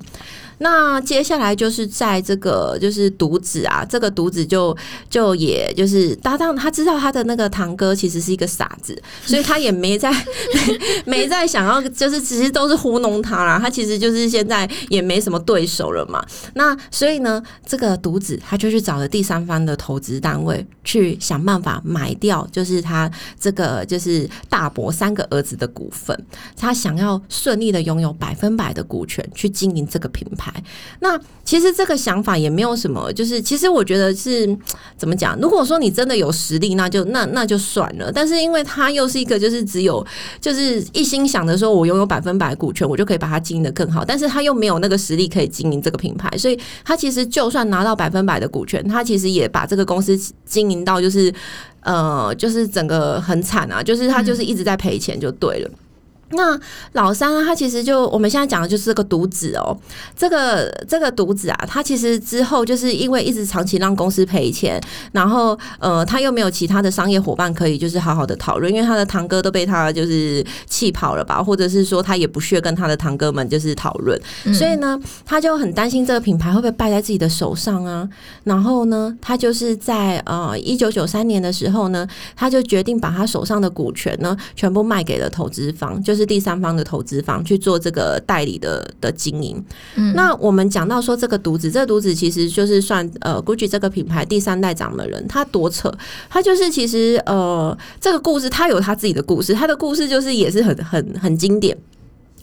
[0.64, 4.76] 那接下来就是在这个就是独子啊，这个独子就
[5.10, 10.80] 就也就是搭档，他知道他的那个堂哥其实是一个傻子，所以他也没在没
[11.24, 13.60] 没在想要，就是其实都是糊弄他啦。
[13.62, 16.26] 他其实就是现在也没什么对手了嘛。
[16.54, 26.18] 那所以呢，这个独子他就去找了第三方的投资单位，去想办法买掉，就是他这个就是大伯三个儿子的股份，
[26.56, 30.53] 他想要顺利的拥有百分百的股权去经营这个品牌。
[31.00, 34.48] 那其实这个想法也没有什么，就是其实我觉得是
[34.98, 35.38] 怎么讲？
[35.40, 38.12] 如果说你真的有实力，那就那那就算了。
[38.12, 40.06] 但是因为他又是一个，就是只有
[40.40, 44.06] 就是一心想着说我拥有百分百股权，我就可以把它经营的更好。
[44.06, 51.34] 但是他又没有那个实力可以经营这个品牌，所以他其实就算拿到百分百的股权，他其实也把这个公司经营到就是
[51.82, 55.70] 呃，就是整个很惨啊，就是他就是一直在赔钱，就对了。
[56.34, 56.60] 那
[56.94, 59.78] 老三啊，他其实就我们现在讲的就是这个独子哦，
[60.16, 64.82] 这个这个独子啊，他其实之后就是因为一直长期让公司赔钱，
[65.12, 74.20] 然后呃，他又没有其他的商业伙伴可以就是好好的讨论，因为他的堂哥都被他就是气跑了吧，或者是说他也不屑跟他的堂哥们就是讨论，
[74.54, 78.10] 所以呢，他就很担心这个品牌会不会败在自己的手上啊。
[78.44, 86.23] 然后呢，他就是在呃一九九三年的时候呢，他就决定把他手上的股权呢全部卖给了投资方，就是。
[86.26, 89.64] 第三方的投资方去做这个代理的的经营。
[90.16, 95.94] 那我们讲到说这个独子，这个独子其实就是算呃，GUCCI 这个品牌第三代掌门人，他多扯，
[96.30, 101.78] 他就是其实呃，这个故事他有他自己的故事，他的故事就是也是很很很经典。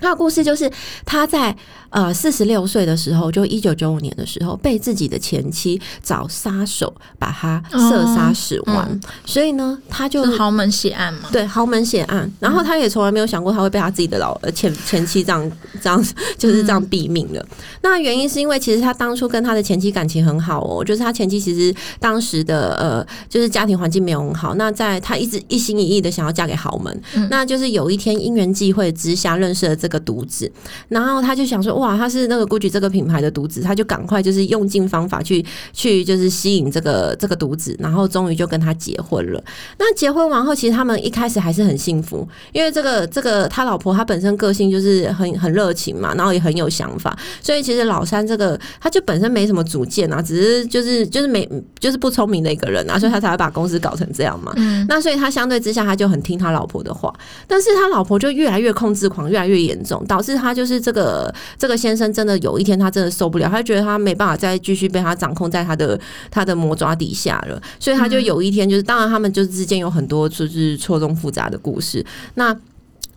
[0.01, 0.71] 他的故事就是
[1.05, 1.55] 他在
[1.91, 9.01] 呃四十六岁的时候，就一九九五年的时候，被自己的前妻找杀手把他射杀死亡。
[9.25, 12.31] 所以呢，他就豪门血案嘛，对豪门血案。
[12.39, 16.03] 然后他也从来没有想过他会被他自己的老前前妻这样这样
[16.39, 17.45] 就是这样毙命的。
[17.83, 30.51] 那原因是因为其实他当初跟他的前妻感情很好哦，就是他前妻其实当时的呃就是家庭环境没有很好，那在他一直一心一意的想要嫁给豪门，那就是有一天因缘际会之下认识了这个独子，
[30.89, 39.45] 然后他就想说哇，他是那个 GUCCI 这个品牌的独子，他就赶快就是用尽方法去去就是吸引这个这个独子，然后终于就跟他结婚了。
[39.79, 54.53] 那结婚完后，其实他们一开始还是很幸福，因为这个这个他老婆她本身个性就是很很热情嘛，然后也很有想法，所以其实老三这个他就本身没什么主见啊，只是就是就是没就是不聪明的一个人啊，所以他才会把公司搞成这样嘛。
[54.57, 57.13] 嗯那所以他相对之下他就很听他老婆的话，
[57.47, 65.99] 但是他老婆就越来越控制狂，越来越严重，导致他就是这个这个先生真的有一天他真的受不了，他觉得他没办法再继续被他掌控在他的
[66.31, 72.05] 他的魔爪底下了，所以他就有一天就是当然他们就是之间有很多就是错综复杂的故事，
[72.35, 72.57] 那。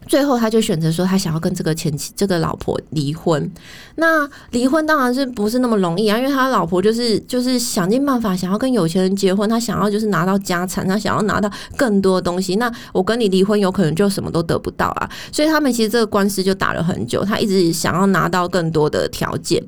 [0.07, 3.51] 最后，他就选择说，他想要跟这个前妻、这个老婆离婚。
[3.95, 6.17] 那离婚当然是不是那么容易啊？
[6.17, 12.55] 因为他老婆就是就是想尽办法想要跟有钱人结婚，他想要就是拿到家产，他想要拿到更多东西。
[12.55, 15.09] 那我跟你离婚，有可能就什么都得不到啊。
[15.31, 19.63] 所以他们其实这个官司就打了很久，他一直想要拿到更多的条件。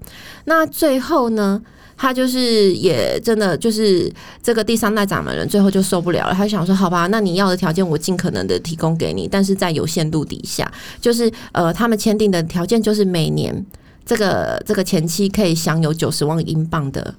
[0.46, 1.62] 那最后呢？
[1.98, 4.12] 他就是也真的就是
[4.44, 6.34] 这个第三代掌门人，最后就受不了了。
[6.34, 13.66] 他想说：“好吧，那你要的条件我尽可能的提供给你，但是在有限度底下，就是呃，他们签订的条件就是每年
[14.06, 17.16] 这个这个前期可以享有九十万英镑的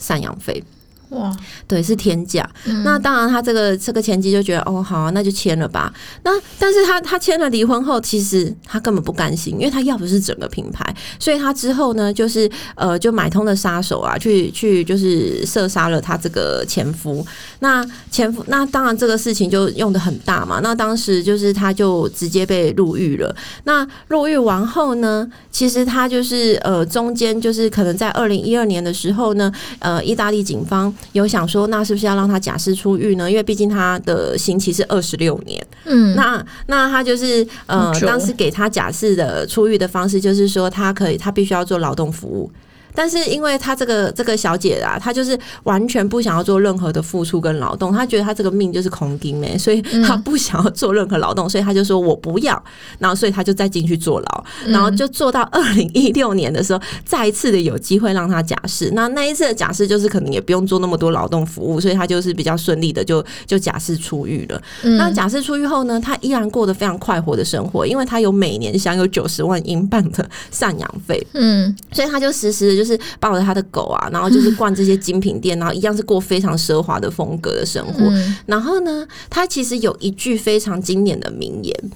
[0.00, 0.62] 赡养费。”
[1.10, 1.36] 哇，
[1.66, 2.48] 对，是天价。
[2.84, 5.92] 那当然，他这个这个前妻就觉得，哦，好啊，那就签了吧。
[6.22, 17.26] 那但是他他签了离婚后，其实他根本不甘心，因为他要的是整个品牌，所以他之后呢，就是呃，就买通了杀手啊，去去就是射杀了他这个前夫。
[17.58, 20.60] 那前夫，那当然这个事情就用的很大嘛。
[20.62, 23.34] 那当时就是他就直接被入狱了。
[23.64, 30.94] 那入狱完后呢，其实他就是呃，中间就是可能在二零一二年的时候呢，呃，意大利警方。
[31.12, 33.30] 有想说，那是不是要让他假释出狱呢？
[33.30, 35.64] 因为毕竟他的刑期是二十六年。
[35.84, 42.50] 嗯，那那他就是呃，当时给他假释的出狱的方式，就是说他可以，他必须要做劳动服务。
[42.94, 52.60] 但是因为她这个这个小姐啊，她就是完全不想要做任何的付出跟劳动，她觉得她这个命就是空金诶，所以她不想要做任何劳动，所以她就说我不要，
[52.98, 64.60] 然后所以她就再进去坐牢，然后就坐到二零一六年的时候，再一次的有机会让她假释，那那一次的假释就是可能也不用做那么多劳动服务，所以她就是比较顺利的就就假释出狱了。
[64.82, 72.80] 那假释出狱后呢，她依然过得非常快活的生活，因为她有每年享有九十万英镑的赡养费，嗯，所以她就时时。
[72.80, 78.00] 就是抱着他的狗啊，然后就是逛这些精品店，然后一样是过非常奢华的风格的生活。
[78.46, 81.90] 然后呢，他其实有一句非常经典的名言。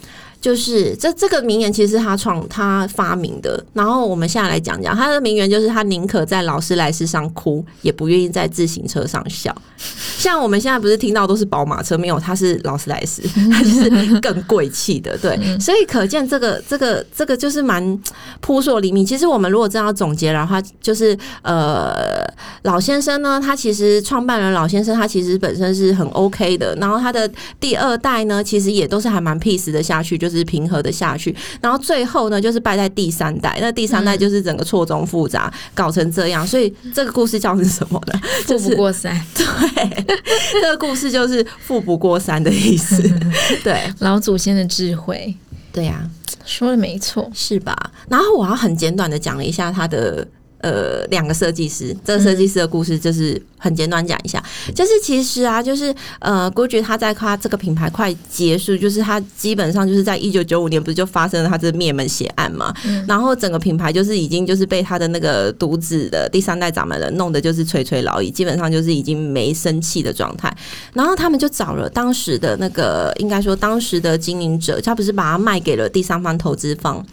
[0.45, 9.57] 就是这这个名言其实是他创他发明的，然后我们现在来讲讲他的名言，就是他宁可在劳斯莱斯上哭，也不愿意在自行车上笑。
[10.19, 15.35] 像我们现在不是听到都是宝马车，没有，他是劳斯莱斯，他 就是更贵气的，对。
[15.59, 17.99] 所以可见这个这个这个就是蛮
[18.43, 19.05] 扑朔离明。
[19.05, 22.23] 其实我们如果真要总结的话，就是呃，
[22.65, 30.34] 老先生呢，他其实创办人老先生，他其实本身是很 OK 的，然后他的第二代呢，其实也都是还蛮 peace 的下去，就是。
[30.37, 33.59] 是平和的下去，然后最后呢，就是败在第三代。
[33.61, 36.47] 那第三代就是整个错综复杂，搞成这样。
[36.47, 38.21] 所以这个故事叫是什么呢？
[38.47, 39.15] 富不过三。
[39.35, 40.05] 对，
[40.53, 43.03] 这个故事就是富不过三的意思。
[43.65, 45.35] 对，老祖先的智慧。
[45.73, 46.09] 对呀，
[46.45, 47.91] 说的没错，是吧？
[48.09, 50.27] 然后我要很简短的讲了一下他的。
[50.65, 54.43] 呃，两个设计师，这个设计师的故事就是很简短讲一下，
[54.75, 62.73] 就是其实啊，就是呃，GUCCI 他在他这个品牌快结束，就是他基本上就是在一九九五年不是就发生了他这灭门血案嘛，
[63.07, 70.51] 然后整个品牌就是已经就是被他的那个独子的第三代掌门人弄得就是垂垂老矣，基本上就是已经没生气的状态，
[70.95, 77.05] 然后他们就找了当时的那个应该说当时的经营者，他不是把它卖给了第三方投资方，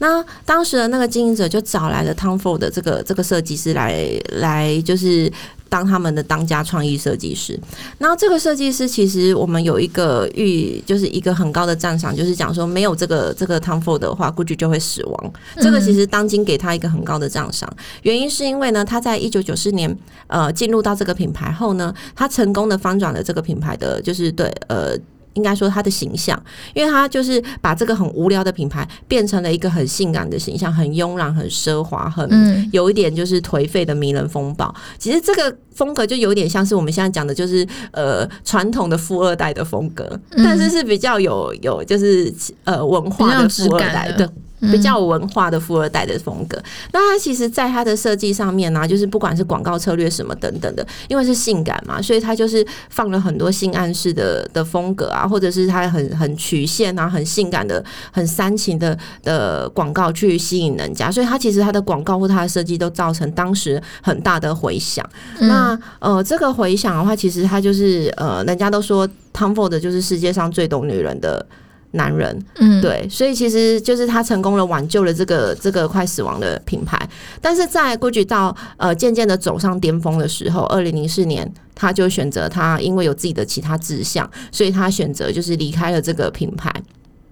[0.00, 3.02] 那当时的那个经营者就找来了 Tom Ford 的这个。
[3.10, 5.28] 这个设计师来来就是
[5.68, 7.58] 当他们的当家创意设计师。
[7.98, 15.32] 然后这个设计师其实我们有一个预，就是一个很高的赞赏，就是讲说没有这个这个 Tom Ford 的话，估计就会死亡。
[15.56, 17.68] 这个其实当今给他一个很高的赞赏，
[18.02, 19.98] 原因是因为呢，他在一九九四年
[20.28, 24.96] 呃进入到这个品牌后呢，他成功的翻转了这个品牌的就是对呃。
[25.34, 26.40] 应该说他的形象，
[26.74, 34.74] 因为他就是把这个很无聊的品牌变成了一个很性感的形象，很慵懒、很奢华、很有一点就是颓废的迷人风暴。
[34.98, 42.32] 其实这个风格就有点像是我们现在讲的，就是呃传统的富二代的风格，但是是比较有有就是
[42.64, 44.30] 呃文化的富二代的。
[44.60, 46.60] 比较有文化的富二代的风格。
[46.92, 57.82] 那他其实，在他的设计上面呢，就是不管是广告策略什么等等的，因为是性感嘛，所以他就是放了很多性暗示的的风格啊，或者是他很很曲线啊，很性感的、
[58.12, 61.10] 很煽情的的广告去吸引人家。
[61.10, 65.08] 所以他其实他的广告或他的设计都造成当时很大的回响。
[65.38, 71.44] 那呃，这个回响的话，其实他就是呃，人家都说 Tom Ford 就是世界上最懂女人的。
[71.92, 76.96] 男人，嗯，对，所以其实就是他成功了挽救了这个这个快死亡的品牌，
[77.40, 86.72] 但是在 Gucci 到呃渐渐的走上巅峰的时候，二零零四年他就选择他因为有自己的其他志向，所以他选择就是离开了这个品牌。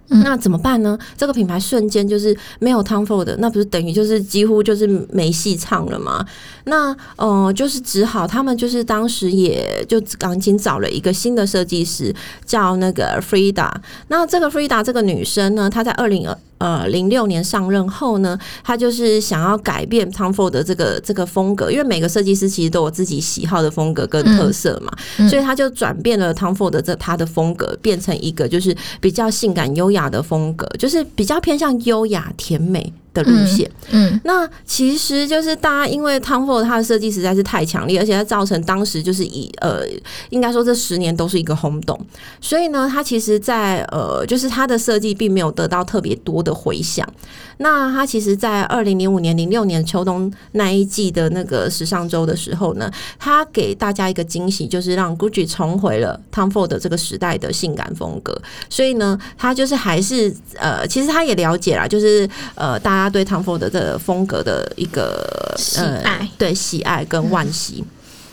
[0.08, 0.98] 那怎么办呢？
[1.16, 6.24] 这个品牌瞬间就是没有 Tom Ford，那不是等于就是几乎就是没戏唱了吗？
[6.64, 12.14] 那呃，就是只好他们就是当时也就赶紧找了一个新的设计师，
[12.46, 13.70] 叫那个 Frida。
[14.08, 16.36] 那这个 Frida 这个女生呢，她在二零二。
[16.58, 24.92] 呃，零六年上任后呢，他就是想要改变 Tom Ford 的这个这个风格，因为每个设计师其实都有自己喜好的风格跟特色嘛，
[25.28, 32.92] 所以他就转变了 Tom Ford 这他的风格，变成一个就是比较性感优雅的风格，就是比较偏向优雅甜美。
[33.14, 39.82] 的路线，嗯，那其实就是大家因为 Tom Ford 它的设计实在是太强烈，而且它造成当时就是以呃，
[40.30, 41.98] 应该说这十年都是一个轰动，
[42.40, 47.06] 所以呢，它其实，在呃，就是它的设计并没有得到特别多的回响。
[47.60, 58.40] 那它其实，在二零零五年、零六年秋冬那一季的那个时尚周的时候呢，他给大家一个惊喜，就是让 Gucci 重回了 Tom Ford 这个时代的性感风格。
[58.70, 63.08] 所以呢，他就是还是呃，其实他也了解啦，就是呃，大家。
[63.08, 67.84] 对 Tom Ford 的风格的一个喜爱，对喜爱跟惋惜。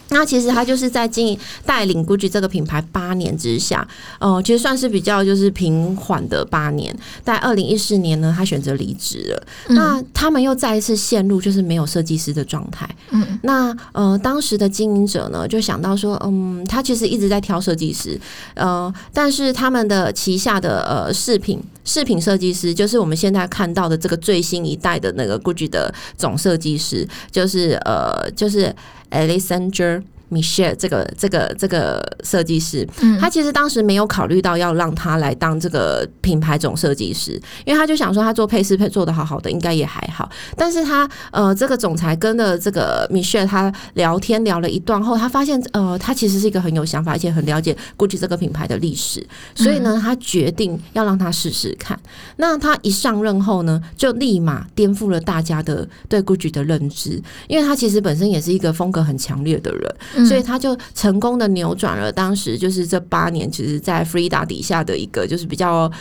[0.09, 3.87] 那其实他就是在经营带领 Gucci 这个品牌八年之下，
[4.19, 6.95] 呃，其实算是比较就是平缓的八年。
[7.23, 9.47] 在二零一四年呢，他选择离职了。
[9.69, 12.87] 那他们又再一次陷入就是没有设计师的状态。
[13.09, 18.19] 嗯，那呃，当时的经营者呢就想到说，嗯，他其实一直在挑设计师，
[18.53, 28.73] 呃，但是他们的旗下的呃饰品饰品设计师，就是我们现在看到的这个最新一代的那个 Gucci 的总设计师，就是呃，就是。
[29.11, 32.87] Alexander Michelle 这个这个这个设计师，
[33.19, 40.29] 他其实当时没有考虑到要让他来当这个品牌总设计师，因为他就想说他做配饰配做的好好的，应该也还好。
[40.57, 51.99] 但是他呃，这个总裁跟了这个 Michelle 他聊天聊了一段后，他发现呃，他其实是一个很有想法，而且很了解 Gucci 这个品牌的历史，所以呢，他决定要让他试试看。
[52.37, 59.95] 那他一上任后呢，就立马颠覆了大家的对 Gucci 的认知，因为他其实本身也是一个风格很强烈的人。
[60.23, 65.91] 所以他就成功的扭转了当时就是这八年，其实，在 Frida 底下的一个就是比较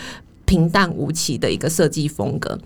[0.44, 2.58] 平淡无奇的一个设计风格。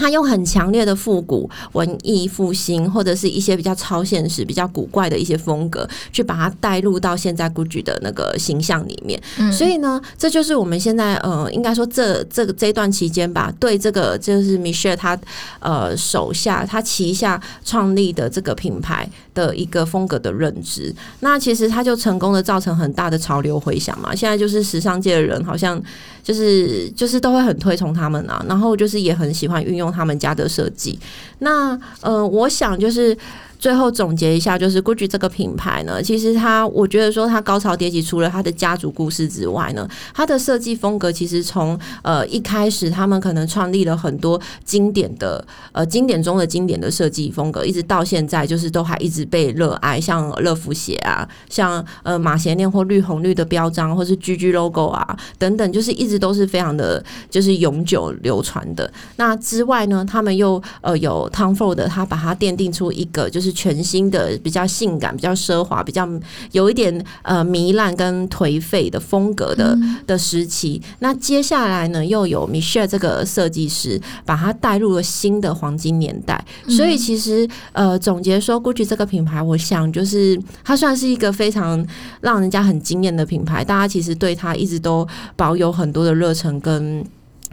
[0.00, 9.20] 他用很强烈的复古文艺复兴，或者是一些比较超现实、比较古怪的一些风格，去把它带入到现在 Gucci 的那个形象里面。
[9.52, 15.18] 所以呢，这就是我们现在呃，应该说这这个这段期间吧，对这个就是 Michelle 他
[15.58, 20.94] 呃手下他旗下创立的这个品牌的一个风格的认知。
[21.20, 24.14] 那其实他就成功的造成很大的潮流回响嘛。
[24.14, 25.80] 现在就是时尚界的人好像
[26.22, 29.89] 就是就是都会很推崇他们啊，然后就是也很喜欢运用。
[29.90, 30.98] 他们家的设计，
[31.38, 33.16] 那呃，我想就是。
[33.60, 58.90] 最后总结一下，就是 Gucci 这个品牌呢，其实它，我觉得说它高潮迭起，除了它的家族故事之外呢，它的设计风格其实从呃一开始，他们可能创立了很多经典的呃经典中的经典的设计风格，一直到现在，就是都还一直被热爱，像乐福鞋啊，像呃马鞋链或绿红绿的标章，或是 GG logo 啊等等，就是一直都是非常的，就是永久流传的。
[59.16, 63.49] 那之外呢，他们又呃有 Tom Ford，他把它奠定出一个就是。
[63.52, 66.08] 全新的、比较性感、比较奢华、比较
[66.52, 70.80] 有一点呃糜烂跟颓废的风格的的时期。
[71.00, 76.44] 那接下来呢，又有 Michelle 这个设计师把它带入了新的黄金年代。
[76.68, 81.86] 所以其实呃，总结说，Gucci 这个品牌，我想就是它算是一个非常
[82.20, 83.64] 让人家很惊艳的品牌。
[83.64, 85.06] 大家其实对它一直都
[85.36, 87.04] 保有很多的热忱跟。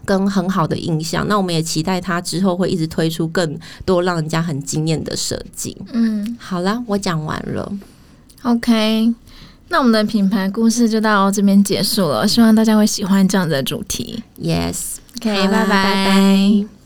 [0.08, 5.76] 跟很好的印象，那我们也期待它之后会一直推出更多让人家很惊艳的设计。
[5.92, 7.72] 嗯，好了，我讲完了。
[8.44, 9.14] OK，
[9.68, 12.26] 那我们的品牌故事就到这边结束了。
[12.26, 14.24] 希望大家会喜欢这样的主题。
[14.42, 16.77] Yes，OK，，拜拜。